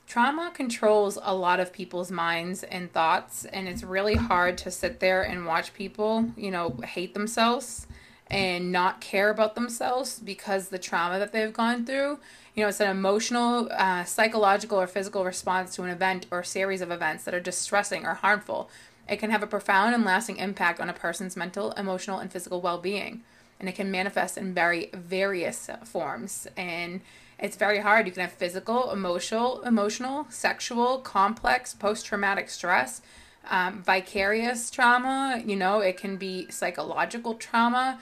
trauma 0.07 0.50
controls 0.52 1.19
a 1.23 1.35
lot 1.35 1.59
of 1.59 1.73
people's 1.73 2.11
minds 2.11 2.62
and 2.62 2.92
thoughts, 2.92 3.45
and 3.47 3.66
it's 3.66 3.83
really 3.83 4.14
hard 4.14 4.59
to 4.59 4.71
sit 4.71 5.00
there 5.00 5.23
and 5.23 5.47
watch 5.47 5.73
people, 5.75 6.31
you 6.37 6.50
know, 6.50 6.78
hate 6.85 7.14
themselves 7.14 7.87
and 8.26 8.73
not 8.73 9.00
care 9.00 9.31
about 9.31 9.54
themselves 9.54 10.19
because 10.19 10.69
the 10.69 10.78
trauma 10.78 11.19
that 11.19 11.33
they've 11.33 11.52
gone 11.52 11.85
through. 11.85 12.19
You 12.54 12.62
know, 12.62 12.68
it's 12.68 12.80
an 12.80 12.90
emotional, 12.90 13.68
uh, 13.73 14.04
psychological, 14.04 14.78
or 14.78 14.87
physical 14.87 15.25
response 15.25 15.75
to 15.76 15.85
an 15.85 15.90
event 15.90 16.26
or 16.30 16.42
series 16.42 16.82
of 16.82 16.90
events 16.90 17.25
that 17.25 17.35
are 17.35 17.40
distressing 17.40 18.04
or 18.04 18.14
harmful 18.14 18.68
it 19.09 19.18
can 19.18 19.30
have 19.30 19.42
a 19.42 19.47
profound 19.47 19.94
and 19.94 20.04
lasting 20.04 20.37
impact 20.37 20.80
on 20.80 20.88
a 20.88 20.92
person's 20.92 21.37
mental, 21.37 21.73
emotional, 21.73 22.18
and 22.18 22.30
physical 22.30 22.61
well 22.61 22.78
being. 22.78 23.23
And 23.59 23.68
it 23.68 23.75
can 23.75 23.90
manifest 23.90 24.38
in 24.38 24.54
very 24.54 24.90
various 24.92 25.68
forms. 25.85 26.49
And 26.56 27.00
it's 27.38 27.56
very 27.56 27.80
hard. 27.80 28.06
You 28.06 28.12
can 28.12 28.23
have 28.23 28.32
physical, 28.32 28.90
emotional, 28.90 29.62
emotional, 29.62 30.26
sexual, 30.30 30.99
complex, 30.99 31.75
post 31.75 32.06
traumatic 32.06 32.49
stress, 32.49 33.02
um, 33.50 33.82
vicarious 33.82 34.71
trauma. 34.71 35.42
You 35.44 35.56
know, 35.56 35.80
it 35.80 35.97
can 35.97 36.16
be 36.16 36.50
psychological 36.50 37.35
trauma. 37.35 38.00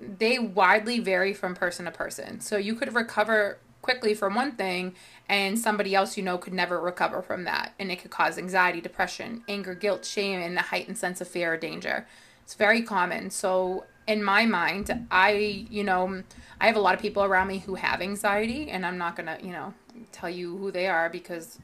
They 0.00 0.38
widely 0.38 1.00
vary 1.00 1.34
from 1.34 1.54
person 1.54 1.86
to 1.86 1.90
person. 1.90 2.40
So 2.40 2.56
you 2.56 2.74
could 2.74 2.94
recover 2.94 3.58
quickly 3.84 4.14
from 4.14 4.34
one 4.34 4.52
thing 4.52 4.94
and 5.28 5.58
somebody 5.58 5.94
else 5.94 6.16
you 6.16 6.22
know 6.22 6.38
could 6.38 6.52
never 6.52 6.80
recover 6.80 7.20
from 7.20 7.44
that 7.44 7.74
and 7.78 7.92
it 7.92 8.00
could 8.00 8.10
cause 8.10 8.38
anxiety 8.38 8.80
depression 8.80 9.44
anger 9.46 9.74
guilt 9.74 10.04
shame 10.04 10.40
and 10.40 10.56
a 10.56 10.62
heightened 10.62 10.96
sense 10.96 11.20
of 11.20 11.28
fear 11.28 11.52
or 11.52 11.56
danger 11.56 12.06
it's 12.42 12.54
very 12.54 12.80
common 12.80 13.28
so 13.28 13.84
in 14.06 14.24
my 14.24 14.46
mind 14.46 15.06
i 15.10 15.66
you 15.70 15.84
know 15.84 16.22
i 16.60 16.66
have 16.66 16.76
a 16.76 16.80
lot 16.80 16.94
of 16.94 17.00
people 17.00 17.22
around 17.22 17.46
me 17.46 17.58
who 17.58 17.74
have 17.74 18.00
anxiety 18.00 18.70
and 18.70 18.86
i'm 18.86 18.96
not 18.96 19.16
to 19.16 19.38
you 19.42 19.52
know 19.52 19.74
tell 20.12 20.30
you 20.30 20.56
who 20.56 20.70
they 20.70 20.86
are 20.86 21.10
because 21.10 21.58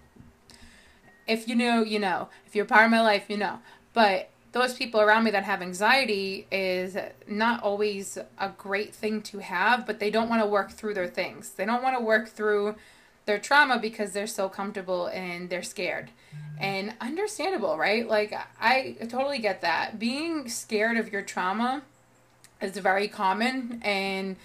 if 1.30 1.46
you 1.46 1.54
know, 1.54 1.82
you 1.82 1.98
know. 2.00 2.28
If 2.46 2.56
you're 2.56 2.64
part 2.64 2.84
of 2.84 2.90
my 2.90 3.00
life, 3.00 3.26
you 3.28 3.36
know. 3.36 3.60
But 3.92 4.30
those 4.52 4.74
people 4.74 5.00
around 5.00 5.24
me 5.24 5.30
that 5.30 5.44
have 5.44 5.62
anxiety 5.62 6.46
is 6.50 6.96
not 7.28 7.62
always 7.62 8.18
a 8.38 8.48
great 8.48 8.94
thing 8.94 9.22
to 9.22 9.38
have, 9.38 9.86
but 9.86 10.00
they 10.00 10.10
don't 10.10 10.28
want 10.28 10.42
to 10.42 10.48
work 10.48 10.72
through 10.72 10.94
their 10.94 11.06
things. 11.06 11.50
They 11.50 11.64
don't 11.64 11.82
want 11.82 11.96
to 11.96 12.02
work 12.02 12.28
through 12.28 12.74
their 13.26 13.38
trauma 13.38 13.78
because 13.78 14.12
they're 14.12 14.26
so 14.26 14.48
comfortable 14.48 15.06
and 15.06 15.50
they're 15.50 15.62
scared. 15.62 16.06
Mm-hmm. 16.06 16.62
And 16.64 16.94
understandable, 17.00 17.78
right? 17.78 18.08
Like, 18.08 18.34
I 18.60 18.96
totally 19.08 19.38
get 19.38 19.60
that. 19.60 19.98
Being 19.98 20.48
scared 20.48 20.96
of 20.96 21.12
your 21.12 21.22
trauma 21.22 21.82
is 22.60 22.76
very 22.76 23.06
common. 23.06 23.80
And 23.84 24.36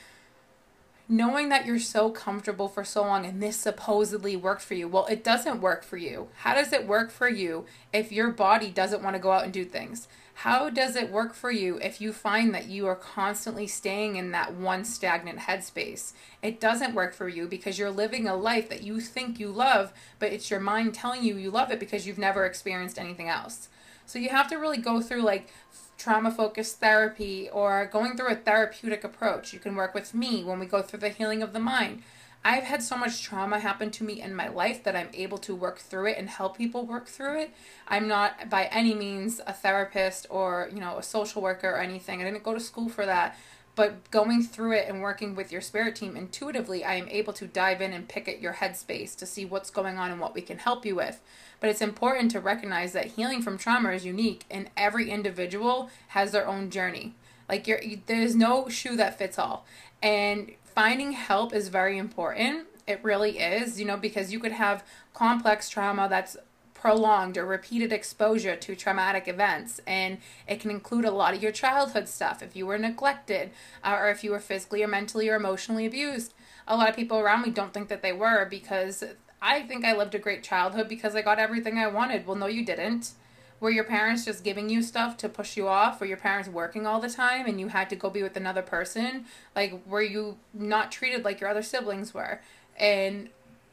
knowing 1.08 1.50
that 1.50 1.66
you're 1.66 1.80
so 1.80 2.10
comfortable 2.10 2.68
for 2.68 2.84
so 2.84 3.04
long 3.04 3.26
and 3.26 3.42
this 3.42 3.58
supposedly 3.58 4.36
worked 4.36 4.62
for 4.62 4.74
you. 4.74 4.88
Well, 4.88 5.06
it 5.06 5.24
doesn't 5.24 5.62
work 5.62 5.84
for 5.84 5.98
you. 5.98 6.30
How 6.38 6.56
does 6.56 6.74
it 6.74 6.88
work 6.88 7.12
for 7.12 7.30
you 7.30 7.66
if 7.94 8.12
your 8.12 8.32
body 8.32 8.72
doesn't 8.72 9.04
want 9.04 9.16
to 9.16 9.22
go 9.22 9.32
out 9.32 9.44
and 9.44 9.54
do 9.54 9.66
things? 9.66 10.08
How 10.40 10.70
does 10.70 10.98
it 10.98 11.12
work 11.12 11.34
for 11.34 11.50
you 11.50 11.78
if 11.78 12.02
you 12.02 12.12
find 12.12 12.54
that 12.54 12.68
you 12.68 12.88
are 12.88 12.96
constantly 12.96 13.68
staying 13.68 14.18
in 14.18 14.32
that 14.32 14.54
one 14.54 14.84
stagnant 14.84 15.40
headspace? 15.40 16.12
It 16.42 16.60
doesn't 16.60 16.96
work 16.96 17.14
for 17.14 17.30
you 17.30 17.48
because 17.48 17.80
you're 17.80 17.92
living 17.92 18.28
a 18.28 18.36
life 18.36 18.68
that 18.70 18.84
you 18.84 19.00
think 19.00 19.40
you 19.40 19.50
love, 19.50 19.94
but 20.20 20.34
it's 20.34 20.52
your 20.52 20.60
mind 20.60 20.94
telling 20.94 21.24
you 21.24 21.38
you 21.38 21.52
love 21.52 21.72
it 21.72 21.80
because 21.80 22.06
you've 22.06 22.18
never 22.18 22.46
experienced 22.46 23.00
anything 23.00 23.30
else. 23.30 23.70
So 24.06 24.20
you 24.20 24.30
have 24.30 24.50
to 24.50 24.58
really 24.58 24.78
go 24.78 25.02
through 25.02 25.24
like 25.24 25.54
trauma 25.98 26.32
focused 26.32 26.80
therapy 26.80 27.50
or 27.50 27.86
going 27.92 28.16
through 28.16 28.30
a 28.30 28.36
therapeutic 28.36 29.04
approach. 29.04 29.54
You 29.54 29.60
can 29.60 29.76
work 29.76 29.94
with 29.94 30.14
me 30.14 30.44
when 30.44 30.60
we 30.60 30.66
go 30.66 30.82
through 30.82 31.00
the 31.00 31.10
healing 31.10 31.42
of 31.42 31.54
the 31.54 31.60
mind. 31.60 32.04
I've 32.44 32.66
had 32.66 32.84
so 32.84 32.96
much 32.96 33.24
trauma 33.24 33.60
happen 33.60 33.90
to 33.90 34.04
me 34.04 34.22
in 34.22 34.36
my 34.36 34.50
life 34.50 34.84
that 34.84 34.96
I'm 34.96 35.10
able 35.16 35.40
to 35.40 35.56
work 35.56 35.80
through 35.80 36.10
it 36.10 36.18
and 36.20 36.30
help 36.30 36.56
people 36.56 36.86
work 36.86 37.08
through 37.08 37.40
it. 37.40 37.52
I'm 37.88 38.08
not 38.08 38.52
by 38.52 38.66
any 38.66 38.94
means 38.94 39.42
a 39.48 39.52
therapist 39.52 40.28
or, 40.30 40.70
you 40.72 40.80
know, 40.80 41.00
a 41.00 41.04
social 41.04 41.42
worker 41.42 41.72
or 41.72 41.80
anything. 41.80 42.22
I 42.22 42.26
didn't 42.26 42.44
go 42.44 42.54
to 42.54 42.60
school 42.60 42.88
for 42.88 43.04
that. 43.08 43.36
But 43.76 44.10
going 44.10 44.42
through 44.44 44.74
it 44.74 44.88
and 44.88 45.02
working 45.02 45.36
with 45.36 45.52
your 45.52 45.60
spirit 45.60 45.96
team 45.96 46.16
intuitively, 46.16 46.86
I 46.86 46.96
am 46.96 47.10
able 47.10 47.34
to 47.34 47.46
dive 47.46 47.82
in 47.82 47.92
and 47.92 48.08
pick 48.08 48.28
at 48.30 48.42
your 48.42 48.54
headspace 48.54 49.16
to 49.18 49.26
see 49.26 49.44
what's 49.44 49.70
going 49.70 49.98
on 49.98 50.12
and 50.12 50.22
what 50.22 50.34
we 50.34 50.42
can 50.42 50.60
help 50.60 50.86
you 50.86 50.96
with. 50.96 51.22
But 51.60 51.70
it's 51.70 51.82
important 51.82 52.32
to 52.32 52.40
recognize 52.40 52.94
that 52.94 53.08
healing 53.08 53.42
from 53.42 53.58
trauma 53.58 53.92
is 53.92 54.06
unique 54.06 54.46
and 54.50 54.70
every 54.78 55.10
individual 55.10 55.90
has 56.10 56.32
their 56.32 56.48
own 56.48 56.70
journey. 56.70 57.16
Like 57.50 57.68
you're, 57.68 57.82
there's 58.06 58.36
no 58.36 58.70
shoe 58.70 58.96
that 58.96 59.18
fits 59.18 59.38
all. 59.38 59.66
And 60.02 60.52
finding 60.64 61.12
help 61.12 61.54
is 61.54 61.68
very 61.68 61.98
important. 61.98 62.68
It 62.88 63.04
really 63.04 63.40
is, 63.40 63.80
you 63.80 63.86
know, 63.86 63.98
because 63.98 64.32
you 64.32 64.40
could 64.40 64.52
have 64.54 64.84
complex 65.14 65.70
trauma 65.70 66.08
that's 66.10 66.38
prolonged 66.86 67.36
or 67.36 67.48
repeated 67.48 67.92
exposure 67.92 68.56
to 68.56 68.76
traumatic 68.76 69.28
events. 69.28 69.82
And 69.88 70.20
it 70.48 70.60
can 70.60 70.70
include 70.70 71.04
a 71.04 71.10
lot 71.10 71.34
of 71.34 71.42
your 71.42 71.52
childhood 71.52 72.08
stuff 72.08 72.44
if 72.44 72.56
you 72.56 72.68
were 72.68 72.78
neglected 72.78 73.50
uh, 73.84 73.98
or 74.00 74.12
if 74.12 74.24
you 74.24 74.30
were 74.30 74.40
physically 74.40 74.84
or 74.84 74.88
mentally 74.88 75.28
or 75.28 75.36
emotionally 75.36 75.88
abused. 75.88 76.36
A 76.68 76.78
lot 76.78 76.88
of 76.88 76.96
people 76.96 77.18
around 77.18 77.42
me 77.42 77.50
don't 77.50 77.74
think 77.74 77.88
that 77.88 78.04
they 78.04 78.14
were 78.14 78.46
because 78.46 79.04
I 79.42 79.64
think 79.64 79.84
I 79.84 79.98
lived 79.98 80.14
a 80.14 80.20
great 80.20 80.44
childhood 80.44 80.88
because 80.88 81.16
I 81.16 81.24
got 81.24 81.40
everything 81.40 81.80
I 81.80 81.88
wanted. 81.88 82.28
Well, 82.28 82.36
no, 82.36 82.46
you 82.46 82.64
didn't. 82.64 83.14
Were 83.60 83.72
your 83.72 83.86
parents 83.86 84.24
just 84.26 84.44
giving 84.44 84.70
you 84.70 84.84
stuff 84.84 85.18
to 85.18 85.28
push 85.28 85.58
you 85.58 85.68
off? 85.68 86.00
Were 86.00 86.06
your 86.06 86.18
parents 86.18 86.50
working 86.50 86.86
all 86.86 87.02
the 87.02 87.10
time 87.10 87.48
and 87.48 87.60
you 87.60 87.70
had 87.70 87.90
to 87.90 87.96
go 87.96 88.12
be 88.12 88.22
with 88.22 88.38
another 88.38 88.62
person? 88.62 89.26
Like, 89.56 89.82
were 89.88 90.04
you 90.04 90.38
not 90.54 90.92
treated 90.92 91.26
like 91.26 91.42
your 91.42 91.50
other 91.50 91.64
siblings 91.64 92.14
were? 92.14 92.42
And 92.78 93.30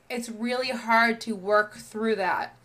it's 0.08 0.30
really 0.30 0.70
hard 0.70 1.20
to 1.22 1.34
work 1.34 1.74
through 1.74 2.16
that. 2.16 2.56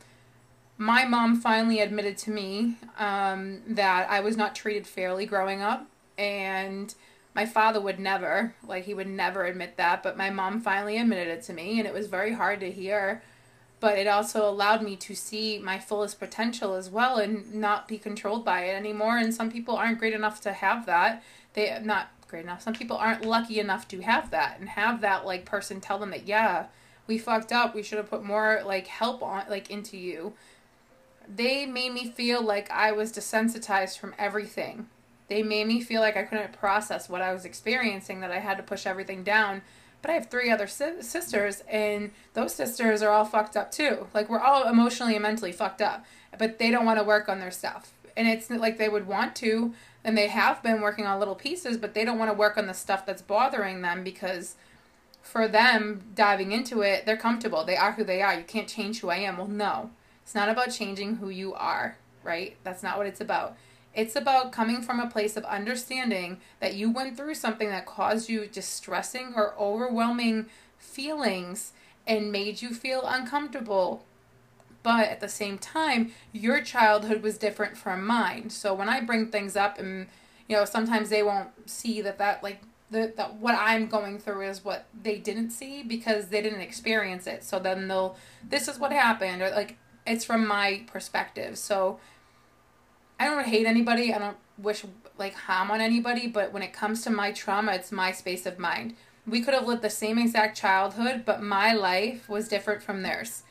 My 0.78 1.06
mom 1.06 1.40
finally 1.42 1.80
admitted 1.80 2.18
to 2.20 2.32
me 2.32 2.78
um, 2.98 3.62
that 3.68 4.10
I 4.10 4.20
was 4.20 4.38
not 4.38 4.56
treated 4.56 4.86
fairly 4.86 5.26
growing 5.26 5.62
up. 5.62 5.88
And 6.18 6.94
my 7.34 7.46
father 7.46 7.80
would 7.80 8.00
never, 8.00 8.56
like, 8.68 8.86
he 8.86 8.94
would 8.94 9.08
never 9.08 9.46
admit 9.46 9.78
that, 9.78 10.02
but 10.02 10.18
my 10.18 10.30
mom 10.30 10.60
finally 10.60 10.98
admitted 10.98 11.28
it 11.28 11.44
to 11.44 11.54
me, 11.54 11.78
and 11.78 11.88
it 11.88 11.94
was 11.94 12.08
very 12.08 12.34
hard 12.34 12.60
to 12.62 12.72
hear. 12.72 13.22
But 13.80 14.00
it 14.00 14.08
also 14.08 14.50
allowed 14.50 14.82
me 14.82 14.96
to 14.96 15.14
see 15.14 15.60
my 15.60 15.78
fullest 15.78 16.20
potential 16.20 16.74
as 16.74 16.90
well 16.90 17.18
and 17.18 17.54
not 17.54 17.88
be 17.88 18.00
controlled 18.00 18.44
by 18.44 18.62
it 18.62 18.76
anymore. 18.76 19.18
And 19.18 19.34
some 19.34 19.52
people 19.52 19.76
aren't 19.76 20.00
great 20.00 20.16
enough 20.16 20.42
to 20.42 20.54
have 20.54 20.88
that. 20.88 21.24
They 21.54 21.80
not 21.84 22.10
great 22.28 22.44
enough. 22.44 22.64
Some 22.64 22.74
people 22.74 22.98
aren't 22.98 23.24
lucky 23.24 23.60
enough 23.60 23.88
to 23.90 24.02
have 24.02 24.32
that 24.32 24.60
and 24.60 24.70
have 24.70 25.02
that 25.02 25.28
like 25.28 25.46
person 25.46 25.80
tell 25.80 26.00
them 26.00 26.10
that 26.10 26.28
yeah, 26.28 26.66
we 27.06 27.20
fucked 27.20 27.52
up. 27.52 27.76
We 27.76 27.84
should 27.84 28.00
have 28.00 28.10
put 28.10 28.24
more 28.24 28.62
like 28.66 28.88
help 28.88 29.22
on 29.22 29.44
like 29.48 29.70
into 29.70 29.96
you. 29.96 30.34
They 31.28 31.66
made 31.66 31.94
me 31.94 32.10
feel 32.10 32.42
like 32.42 32.72
I 32.72 32.92
was 32.92 33.12
desensitized 33.12 33.98
from 33.98 34.16
everything 34.18 34.88
they 35.28 35.44
made 35.44 35.68
me 35.68 35.82
feel 35.82 36.02
like 36.02 36.16
I 36.16 36.24
couldn't 36.24 36.54
process 36.54 37.10
what 37.10 37.22
I 37.22 37.34
was 37.34 37.46
experiencing, 37.46 38.22
that 38.22 38.32
I 38.32 38.40
had 38.40 38.58
to 38.58 38.64
push 38.64 38.86
everything 38.86 39.24
down. 39.24 39.62
But 40.02 40.12
I 40.12 40.14
have 40.14 40.28
three 40.28 40.50
other 40.50 40.68
si- 40.68 41.02
sisters, 41.02 41.64
and 41.70 42.12
those 42.34 42.54
sisters 42.54 43.02
are 43.02 43.12
all 43.12 43.26
fucked 43.26 43.58
up 43.58 43.72
too. 43.72 44.08
Like, 44.14 44.30
we're 44.30 44.40
all 44.40 44.68
emotionally 44.68 45.16
and 45.16 45.24
mentally 45.24 45.52
fucked 45.52 45.82
up, 45.82 46.06
but 46.38 46.60
they 46.60 46.72
don't 46.72 46.86
want 46.86 47.00
to 47.00 47.04
work 47.04 47.28
on 47.28 47.40
their 47.40 47.52
stuff. 47.52 47.94
And 48.16 48.28
it's 48.28 48.50
like 48.50 48.78
they 48.78 48.90
would 48.90 49.08
want 49.08 49.36
to, 49.38 49.74
and 50.04 50.18
they 50.18 50.28
have 50.28 50.64
been 50.64 50.82
working 50.82 51.06
on 51.06 51.20
little 51.20 51.36
pieces, 51.36 51.78
but 51.78 51.94
they 51.94 52.06
don't 52.06 52.18
want 52.18 52.32
to 52.32 52.38
work 52.38 52.58
on 52.58 52.68
the 52.68 52.74
stuff 52.74 53.06
that's 53.06 53.22
bothering 53.22 53.82
them 53.82 54.04
because 54.04 54.56
for 55.22 55.48
them 55.48 56.04
diving 56.16 56.52
into 56.54 56.82
it, 56.82 57.06
they're 57.06 57.18
comfortable. 57.18 57.66
They 57.66 57.76
are 57.76 57.92
who 57.92 58.04
they 58.04 58.22
are. 58.22 58.34
You 58.34 58.46
can't 58.46 58.70
change 58.70 59.02
who 59.02 59.10
I 59.10 59.18
am. 59.18 59.38
Well, 59.38 59.48
no. 59.48 59.92
It's 60.28 60.36
not 60.36 60.50
about 60.50 60.72
changing 60.72 61.16
who 61.16 61.30
you 61.30 61.54
are, 61.54 61.96
right? 62.22 62.58
That's 62.66 62.84
not 62.84 62.98
what 62.98 63.08
it's 63.08 63.22
about. 63.22 63.56
It's 63.94 64.14
about 64.14 64.52
coming 64.52 64.82
from 64.82 65.00
a 65.00 65.10
place 65.10 65.38
of 65.38 65.46
understanding 65.46 66.42
that 66.60 66.74
you 66.74 66.92
went 66.92 67.16
through 67.16 67.36
something 67.36 67.70
that 67.70 67.86
caused 67.86 68.28
you 68.28 68.46
distressing 68.46 69.32
or 69.38 69.56
overwhelming 69.58 70.48
feelings 70.78 71.72
and 72.06 72.30
made 72.30 72.62
you 72.62 72.74
feel 72.74 73.04
uncomfortable. 73.06 74.04
But 74.84 75.08
at 75.08 75.22
the 75.22 75.30
same 75.30 75.58
time, 75.58 76.12
your 76.34 76.60
childhood 76.60 77.24
was 77.24 77.38
different 77.38 77.78
from 77.78 78.06
mine. 78.06 78.50
So 78.50 78.74
when 78.74 78.90
I 78.90 79.00
bring 79.00 79.28
things 79.28 79.56
up 79.56 79.80
and 79.80 80.08
you 80.50 80.58
know, 80.58 80.66
sometimes 80.66 81.08
they 81.08 81.24
won't 81.24 81.70
see 81.70 82.02
that 82.02 82.18
that 82.18 82.44
like 82.44 82.64
the, 82.92 83.14
that 83.16 83.36
what 83.36 83.56
I'm 83.58 83.88
going 83.88 84.20
through 84.20 84.42
is 84.42 84.66
what 84.66 84.88
they 85.02 85.20
didn't 85.20 85.52
see 85.52 85.84
because 85.84 86.28
they 86.28 86.42
didn't 86.42 86.60
experience 86.60 87.28
it. 87.28 87.46
So 87.46 87.60
then 87.60 87.88
they'll 87.88 88.18
this 88.44 88.68
is 88.68 88.78
what 88.78 88.92
happened 88.92 89.42
or 89.42 89.52
like 89.52 89.78
it's 90.08 90.26
from 90.26 90.48
my 90.48 90.84
perspective. 90.88 91.58
So 91.58 92.00
I 93.20 93.26
don't 93.26 93.46
hate 93.46 93.66
anybody. 93.66 94.14
I 94.14 94.20
don't 94.20 94.38
wish 94.58 94.86
like 95.18 95.34
harm 95.34 95.72
on 95.72 95.82
anybody, 95.82 96.28
but 96.28 96.54
when 96.54 96.64
it 96.64 96.74
comes 96.74 97.02
to 97.04 97.10
my 97.10 97.32
trauma, 97.32 97.74
it's 97.74 97.92
my 97.92 98.12
space 98.12 98.46
of 98.46 98.60
mind. 98.60 98.96
We 99.26 99.42
could 99.42 99.54
have 99.54 99.68
lived 99.68 99.82
the 99.82 99.90
same 99.90 100.18
exact 100.18 100.58
childhood, 100.58 101.24
but 101.26 101.42
my 101.42 101.74
life 101.74 102.30
was 102.30 102.48
different 102.48 102.82
from 102.82 103.02
theirs. 103.02 103.44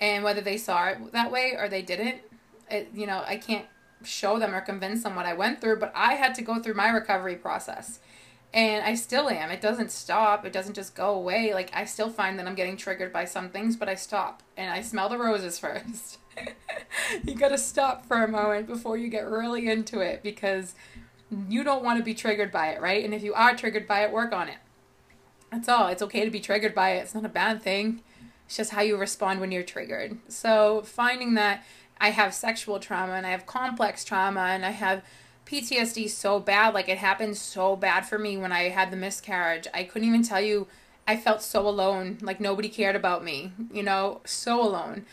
And 0.00 0.22
whether 0.22 0.40
they 0.40 0.56
saw 0.56 0.88
it 0.88 1.12
that 1.12 1.30
way 1.30 1.56
or 1.58 1.68
they 1.68 1.82
didn't, 1.82 2.20
it, 2.70 2.90
you 2.94 3.06
know, 3.06 3.24
I 3.26 3.36
can't 3.36 3.66
show 4.04 4.38
them 4.38 4.54
or 4.54 4.60
convince 4.60 5.02
them 5.02 5.16
what 5.16 5.26
I 5.26 5.34
went 5.34 5.60
through, 5.60 5.78
but 5.78 5.92
I 5.94 6.14
had 6.14 6.34
to 6.36 6.42
go 6.42 6.60
through 6.60 6.74
my 6.74 6.90
recovery 6.90 7.36
process. 7.36 7.98
And 8.52 8.84
I 8.84 8.94
still 8.94 9.28
am. 9.28 9.50
It 9.50 9.60
doesn't 9.60 9.90
stop. 9.90 10.46
It 10.46 10.52
doesn't 10.52 10.74
just 10.74 10.94
go 10.94 11.14
away. 11.14 11.52
Like 11.52 11.70
I 11.74 11.84
still 11.84 12.08
find 12.08 12.38
that 12.38 12.46
I'm 12.46 12.54
getting 12.54 12.76
triggered 12.76 13.12
by 13.12 13.24
some 13.24 13.50
things, 13.50 13.76
but 13.76 13.88
I 13.88 13.94
stop 13.94 14.42
and 14.56 14.70
I 14.70 14.80
smell 14.80 15.08
the 15.08 15.18
roses 15.18 15.58
first. 15.58 16.18
you 17.24 17.34
got 17.34 17.48
to 17.48 17.58
stop 17.58 18.06
for 18.06 18.22
a 18.22 18.28
moment 18.28 18.66
before 18.66 18.96
you 18.96 19.08
get 19.08 19.26
really 19.26 19.68
into 19.68 20.00
it 20.00 20.22
because 20.22 20.74
you 21.48 21.64
don't 21.64 21.84
want 21.84 21.98
to 21.98 22.04
be 22.04 22.14
triggered 22.14 22.52
by 22.52 22.68
it, 22.68 22.80
right? 22.80 23.04
And 23.04 23.12
if 23.12 23.22
you 23.22 23.34
are 23.34 23.54
triggered 23.56 23.86
by 23.86 24.04
it, 24.04 24.12
work 24.12 24.32
on 24.32 24.48
it. 24.48 24.58
That's 25.50 25.68
all. 25.68 25.88
It's 25.88 26.02
okay 26.02 26.24
to 26.24 26.30
be 26.30 26.40
triggered 26.40 26.74
by 26.74 26.92
it. 26.92 27.00
It's 27.00 27.14
not 27.14 27.24
a 27.24 27.30
bad 27.30 27.62
thing. 27.62 28.02
It's 28.46 28.56
just 28.56 28.72
how 28.72 28.82
you 28.82 28.96
respond 28.96 29.40
when 29.40 29.50
you're 29.50 29.62
triggered. 29.62 30.18
So, 30.28 30.82
finding 30.82 31.34
that 31.34 31.64
I 31.98 32.10
have 32.10 32.34
sexual 32.34 32.78
trauma 32.78 33.14
and 33.14 33.26
I 33.26 33.30
have 33.30 33.46
complex 33.46 34.04
trauma 34.04 34.40
and 34.40 34.64
I 34.64 34.70
have 34.70 35.02
PTSD 35.46 36.10
so 36.10 36.40
bad, 36.40 36.74
like 36.74 36.88
it 36.88 36.98
happened 36.98 37.36
so 37.36 37.76
bad 37.76 38.06
for 38.06 38.18
me 38.18 38.36
when 38.36 38.52
I 38.52 38.68
had 38.68 38.90
the 38.90 38.96
miscarriage. 38.96 39.66
I 39.72 39.84
couldn't 39.84 40.08
even 40.08 40.22
tell 40.22 40.40
you. 40.40 40.66
I 41.08 41.16
felt 41.16 41.40
so 41.40 41.68
alone, 41.68 42.18
like 42.20 42.40
nobody 42.40 42.68
cared 42.68 42.96
about 42.96 43.22
me, 43.22 43.52
you 43.72 43.84
know, 43.84 44.22
so 44.24 44.60
alone 44.60 45.06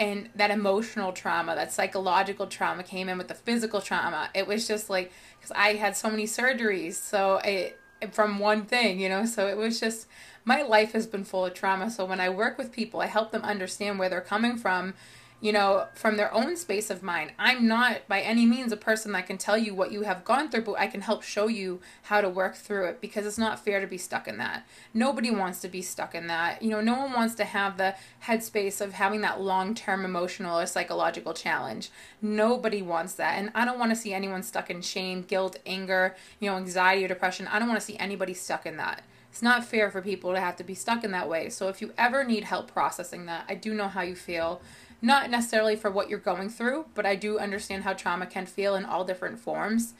and 0.00 0.30
that 0.34 0.50
emotional 0.50 1.12
trauma, 1.12 1.54
that 1.54 1.70
psychological 1.72 2.46
trauma 2.46 2.82
came 2.82 3.08
in 3.10 3.18
with 3.18 3.28
the 3.28 3.34
physical 3.34 3.82
trauma. 3.82 4.30
It 4.34 4.46
was 4.46 4.66
just 4.66 4.88
like 4.88 5.12
because 5.38 5.52
I 5.54 5.74
had 5.74 5.94
so 5.94 6.10
many 6.10 6.24
surgeries, 6.24 6.94
so 6.94 7.36
it 7.44 7.78
from 8.12 8.38
one 8.38 8.64
thing, 8.64 8.98
you 8.98 9.10
know. 9.10 9.26
So 9.26 9.46
it 9.46 9.58
was 9.58 9.78
just 9.78 10.08
my 10.46 10.62
life 10.62 10.92
has 10.92 11.06
been 11.06 11.22
full 11.22 11.44
of 11.44 11.52
trauma. 11.52 11.90
So 11.90 12.06
when 12.06 12.18
I 12.18 12.30
work 12.30 12.56
with 12.56 12.72
people, 12.72 13.00
I 13.00 13.06
help 13.06 13.30
them 13.30 13.42
understand 13.42 13.98
where 13.98 14.08
they're 14.08 14.22
coming 14.22 14.56
from. 14.56 14.94
You 15.40 15.52
know, 15.52 15.86
from 15.94 16.16
their 16.16 16.32
own 16.34 16.54
space 16.56 16.90
of 16.90 17.02
mind. 17.02 17.32
I'm 17.38 17.66
not 17.66 18.06
by 18.08 18.20
any 18.20 18.44
means 18.44 18.72
a 18.72 18.76
person 18.76 19.12
that 19.12 19.26
can 19.26 19.38
tell 19.38 19.56
you 19.56 19.74
what 19.74 19.90
you 19.90 20.02
have 20.02 20.24
gone 20.24 20.50
through, 20.50 20.62
but 20.62 20.78
I 20.78 20.86
can 20.86 21.00
help 21.00 21.22
show 21.22 21.46
you 21.46 21.80
how 22.02 22.20
to 22.20 22.28
work 22.28 22.56
through 22.56 22.86
it 22.86 23.00
because 23.00 23.24
it's 23.24 23.38
not 23.38 23.64
fair 23.64 23.80
to 23.80 23.86
be 23.86 23.96
stuck 23.96 24.28
in 24.28 24.36
that. 24.36 24.66
Nobody 24.92 25.30
wants 25.30 25.60
to 25.62 25.68
be 25.68 25.80
stuck 25.80 26.14
in 26.14 26.26
that. 26.26 26.62
You 26.62 26.70
know, 26.70 26.82
no 26.82 26.98
one 26.98 27.12
wants 27.12 27.34
to 27.36 27.44
have 27.44 27.78
the 27.78 27.94
headspace 28.24 28.80
of 28.82 28.92
having 28.92 29.22
that 29.22 29.40
long 29.40 29.74
term 29.74 30.04
emotional 30.04 30.58
or 30.58 30.66
psychological 30.66 31.32
challenge. 31.32 31.90
Nobody 32.20 32.82
wants 32.82 33.14
that. 33.14 33.38
And 33.38 33.50
I 33.54 33.64
don't 33.64 33.78
want 33.78 33.92
to 33.92 33.96
see 33.96 34.12
anyone 34.12 34.42
stuck 34.42 34.68
in 34.68 34.82
shame, 34.82 35.22
guilt, 35.22 35.58
anger, 35.64 36.16
you 36.38 36.50
know, 36.50 36.56
anxiety 36.56 37.04
or 37.04 37.08
depression. 37.08 37.46
I 37.46 37.58
don't 37.58 37.68
want 37.68 37.80
to 37.80 37.86
see 37.86 37.96
anybody 37.96 38.34
stuck 38.34 38.66
in 38.66 38.76
that. 38.76 39.04
It's 39.30 39.42
not 39.42 39.64
fair 39.64 39.90
for 39.90 40.02
people 40.02 40.34
to 40.34 40.40
have 40.40 40.56
to 40.56 40.64
be 40.64 40.74
stuck 40.74 41.04
in 41.04 41.12
that 41.12 41.28
way. 41.28 41.50
So 41.50 41.68
if 41.68 41.80
you 41.80 41.92
ever 41.96 42.24
need 42.24 42.44
help 42.44 42.72
processing 42.72 43.26
that, 43.26 43.44
I 43.48 43.54
do 43.54 43.72
know 43.74 43.88
how 43.88 44.02
you 44.02 44.16
feel 44.16 44.60
not 45.02 45.30
necessarily 45.30 45.76
for 45.76 45.90
what 45.90 46.10
you're 46.10 46.18
going 46.18 46.50
through, 46.50 46.86
but 46.94 47.06
I 47.06 47.14
do 47.14 47.38
understand 47.38 47.84
how 47.84 47.94
trauma 47.94 48.26
can 48.26 48.46
feel 48.46 48.74
in 48.74 48.84
all 48.84 49.04
different 49.04 49.38
forms. 49.38 49.94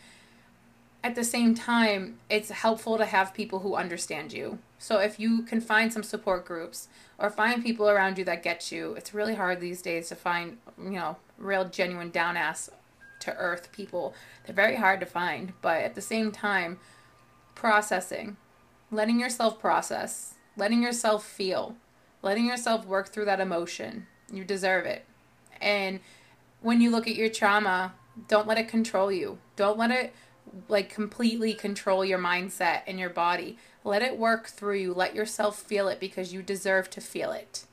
At 1.03 1.15
the 1.15 1.25
same 1.25 1.55
time, 1.55 2.19
it's 2.29 2.51
helpful 2.51 2.99
to 2.99 3.07
have 3.07 3.33
people 3.33 3.61
who 3.61 3.75
understand 3.75 4.33
you. 4.33 4.59
So 4.79 4.99
if 4.99 5.19
you 5.19 5.43
can 5.43 5.61
find 5.61 5.93
some 5.93 6.03
support 6.03 6.45
groups 6.45 6.89
or 7.19 7.31
find 7.31 7.63
people 7.63 7.89
around 7.89 8.19
you 8.19 8.25
that 8.25 8.43
get 8.43 8.71
you, 8.71 8.95
it's 8.95 9.15
really 9.15 9.35
hard 9.35 9.61
these 9.61 9.81
days 9.81 10.09
to 10.09 10.17
find, 10.17 10.59
you 10.79 10.91
know, 10.91 11.17
real 11.39 11.65
genuine 11.67 12.11
down 12.11 12.37
ass 12.37 12.69
to 13.21 13.35
earth 13.37 13.73
people. 13.73 14.15
They're 14.45 14.55
very 14.55 14.77
hard 14.77 15.01
to 15.01 15.07
find, 15.07 15.55
but 15.63 15.83
at 15.83 15.95
the 15.95 16.03
same 16.03 16.33
time, 16.33 16.79
processing, 17.55 18.37
letting 18.91 19.21
yourself 19.21 19.59
process, 19.59 20.35
letting 20.57 20.83
yourself 20.83 21.25
feel, 21.25 21.77
letting 22.23 22.47
yourself 22.47 22.87
work 22.87 23.09
through 23.09 23.27
that 23.27 23.41
emotion, 23.41 24.07
you 24.33 24.45
deserve 24.45 24.87
it. 24.87 25.05
And 25.61 26.01
when 26.61 26.81
you 26.81 26.91
look 26.91 27.07
at 27.07 27.17
your 27.17 27.29
trauma, 27.29 27.95
don't 28.29 28.47
let 28.47 28.59
it 28.59 28.69
control 28.69 29.11
you. 29.11 29.39
Don't 29.57 29.79
let 29.79 29.91
it 29.91 30.15
like 30.69 30.93
completely 30.93 31.55
control 31.55 32.05
your 32.05 32.19
mindset 32.19 32.83
and 32.87 32.99
your 32.99 33.11
body. 33.11 33.57
Let 33.85 34.03
it 34.03 34.19
work 34.19 34.49
through 34.49 34.79
you. 34.79 34.93
Let 34.95 35.15
yourself 35.15 35.59
feel 35.61 35.89
it 35.89 36.01
because 36.01 36.33
you 36.33 36.43
deserve 36.43 36.91
to 36.91 37.01
feel 37.01 37.33
it. 37.33 37.65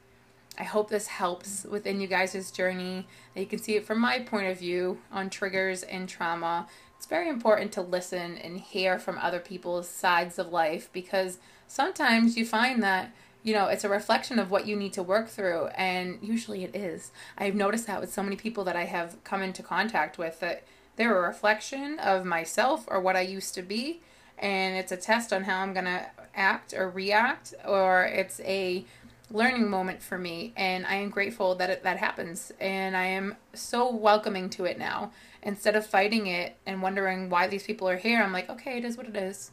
I 0.58 0.64
hope 0.64 0.90
this 0.90 1.08
helps 1.08 1.66
within 1.66 2.02
you 2.02 2.08
guys' 2.08 2.52
journey. 2.52 3.08
You 3.36 3.46
can 3.46 3.60
see 3.60 3.76
it 3.76 3.86
from 3.86 4.00
my 4.00 4.20
point 4.20 4.48
of 4.48 4.58
view 4.58 5.00
on 5.12 5.30
triggers 5.30 5.84
and 5.84 6.10
trauma. 6.10 6.68
It's 6.98 7.06
very 7.06 7.30
important 7.30 7.72
to 7.74 7.82
listen 7.82 8.38
and 8.38 8.60
hear 8.60 8.98
from 8.98 9.20
other 9.20 9.40
people's 9.40 9.88
sides 9.88 10.40
of 10.40 10.52
life 10.52 10.90
because 10.92 11.38
sometimes 11.68 12.38
you 12.38 12.46
find 12.46 12.82
that 12.82 13.12
you 13.48 13.54
know, 13.54 13.68
it's 13.68 13.86
a 13.86 13.90
reflection 13.90 14.40
of 14.40 14.52
what 14.52 14.68
you 14.68 14.76
need 14.76 14.92
to 14.92 15.02
work 15.02 15.30
through. 15.30 15.68
And 15.68 16.20
usually 16.22 16.66
it 16.66 16.76
is. 16.76 17.12
I've 17.38 17.56
noticed 17.56 17.88
that 17.88 18.02
with 18.02 18.12
so 18.12 18.22
many 18.22 18.36
people 18.36 18.66
that 18.66 18.76
I 18.76 18.84
have 18.84 19.24
come 19.24 19.42
into 19.42 19.64
contact 19.64 20.18
with 20.18 20.42
that 20.42 20.66
they're 20.98 21.18
a 21.18 21.30
reflection 21.30 21.98
of 22.00 22.26
myself 22.26 22.84
or 22.90 23.00
what 23.00 23.16
I 23.16 23.22
used 23.22 23.56
to 23.56 23.62
be. 23.62 24.02
And 24.38 24.76
it's 24.76 24.92
a 24.92 24.98
test 24.98 25.32
on 25.32 25.46
how 25.46 25.62
I'm 25.62 25.72
going 25.72 25.86
to 25.86 26.08
act 26.36 26.74
or 26.74 26.90
react, 26.90 27.54
or 27.66 28.04
it's 28.04 28.42
a 28.42 28.86
learning 29.32 29.70
moment 29.70 30.04
for 30.04 30.18
me. 30.18 30.52
And 30.58 30.86
I 30.86 30.96
am 30.96 31.10
grateful 31.10 31.56
that 31.56 31.70
it, 31.70 31.84
that 31.84 31.98
happens. 31.98 32.52
And 32.60 32.98
I 32.98 33.06
am 33.06 33.38
so 33.54 33.90
welcoming 33.96 34.50
to 34.52 34.66
it 34.66 34.78
now. 34.78 35.14
Instead 35.42 35.78
of 35.78 35.86
fighting 35.86 36.28
it 36.28 36.58
and 36.66 36.82
wondering 36.82 37.30
why 37.30 37.48
these 37.48 37.64
people 37.64 37.88
are 37.88 37.96
here, 37.96 38.22
I'm 38.22 38.34
like, 38.34 38.50
okay, 38.50 38.78
it 38.78 38.84
is 38.84 38.98
what 38.98 39.08
it 39.08 39.16
is 39.16 39.52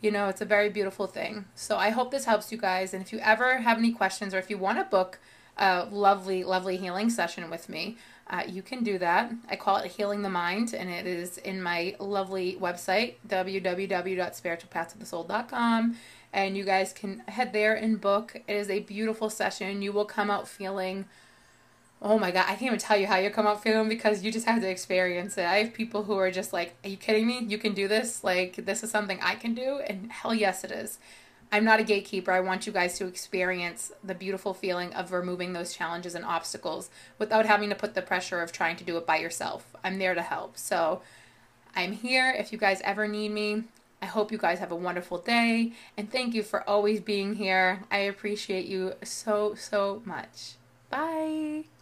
you 0.00 0.10
know, 0.10 0.28
it's 0.28 0.40
a 0.40 0.46
very 0.46 0.68
beautiful 0.68 1.06
thing. 1.06 1.46
So 1.54 1.76
I 1.76 1.90
hope 1.90 2.10
this 2.10 2.24
helps 2.24 2.50
you 2.52 2.58
guys. 2.58 2.92
And 2.92 3.02
if 3.02 3.12
you 3.12 3.18
ever 3.20 3.58
have 3.58 3.78
any 3.78 3.92
questions 3.92 4.34
or 4.34 4.38
if 4.38 4.50
you 4.50 4.58
want 4.58 4.78
to 4.78 4.84
book 4.84 5.18
a 5.56 5.86
lovely, 5.90 6.44
lovely 6.44 6.76
healing 6.76 7.10
session 7.10 7.48
with 7.50 7.68
me, 7.68 7.96
uh, 8.28 8.42
you 8.46 8.60
can 8.60 8.82
do 8.82 8.98
that. 8.98 9.32
I 9.48 9.56
call 9.56 9.76
it 9.76 9.92
Healing 9.92 10.22
the 10.22 10.28
Mind, 10.28 10.74
and 10.74 10.90
it 10.90 11.06
is 11.06 11.38
in 11.38 11.62
my 11.62 11.94
lovely 12.00 12.58
website, 12.60 13.14
www.spiritualpathsofthesoul.com. 13.28 15.96
And 16.32 16.56
you 16.56 16.64
guys 16.64 16.92
can 16.92 17.20
head 17.28 17.52
there 17.52 17.74
and 17.74 18.00
book. 18.00 18.34
It 18.48 18.56
is 18.56 18.68
a 18.68 18.80
beautiful 18.80 19.30
session. 19.30 19.80
You 19.80 19.92
will 19.92 20.04
come 20.04 20.28
out 20.28 20.48
feeling 20.48 21.04
oh 22.02 22.18
my 22.18 22.30
god, 22.30 22.44
I 22.46 22.50
can't 22.50 22.62
even 22.62 22.78
tell 22.78 22.96
you 22.96 23.06
how 23.06 23.16
you 23.16 23.30
come 23.30 23.46
out 23.46 23.62
feeling 23.62 23.88
because 23.88 24.22
you 24.22 24.30
just 24.30 24.46
have 24.46 24.60
to 24.60 24.68
experience 24.68 25.38
it. 25.38 25.44
I 25.44 25.58
have 25.58 25.72
people 25.72 26.04
who 26.04 26.16
are 26.16 26.30
just 26.30 26.52
like, 26.52 26.74
are 26.84 26.88
you 26.88 26.96
kidding 26.96 27.26
me? 27.26 27.40
You 27.40 27.58
can 27.58 27.74
do 27.74 27.88
this? 27.88 28.22
Like, 28.22 28.56
this 28.56 28.82
is 28.82 28.90
something 28.90 29.18
I 29.22 29.34
can 29.34 29.54
do? 29.54 29.80
And 29.86 30.12
hell 30.12 30.34
yes, 30.34 30.62
it 30.64 30.70
is. 30.70 30.98
I'm 31.52 31.64
not 31.64 31.80
a 31.80 31.84
gatekeeper. 31.84 32.32
I 32.32 32.40
want 32.40 32.66
you 32.66 32.72
guys 32.72 32.98
to 32.98 33.06
experience 33.06 33.92
the 34.02 34.14
beautiful 34.14 34.52
feeling 34.52 34.92
of 34.94 35.12
removing 35.12 35.52
those 35.52 35.74
challenges 35.74 36.14
and 36.14 36.24
obstacles 36.24 36.90
without 37.18 37.46
having 37.46 37.68
to 37.70 37.74
put 37.74 37.94
the 37.94 38.02
pressure 38.02 38.40
of 38.40 38.52
trying 38.52 38.76
to 38.76 38.84
do 38.84 38.96
it 38.96 39.06
by 39.06 39.18
yourself. 39.18 39.74
I'm 39.84 39.98
there 39.98 40.14
to 40.14 40.22
help. 40.22 40.58
So 40.58 41.02
I'm 41.74 41.92
here 41.92 42.34
if 42.36 42.52
you 42.52 42.58
guys 42.58 42.80
ever 42.82 43.06
need 43.06 43.30
me. 43.30 43.64
I 44.02 44.06
hope 44.06 44.32
you 44.32 44.38
guys 44.38 44.58
have 44.58 44.72
a 44.72 44.76
wonderful 44.76 45.18
day 45.18 45.72
and 45.96 46.10
thank 46.10 46.34
you 46.34 46.42
for 46.42 46.68
always 46.68 47.00
being 47.00 47.36
here. 47.36 47.84
I 47.90 47.98
appreciate 47.98 48.66
you 48.66 48.94
so, 49.02 49.54
so 49.54 50.02
much. 50.04 50.54
Bye. 50.90 51.75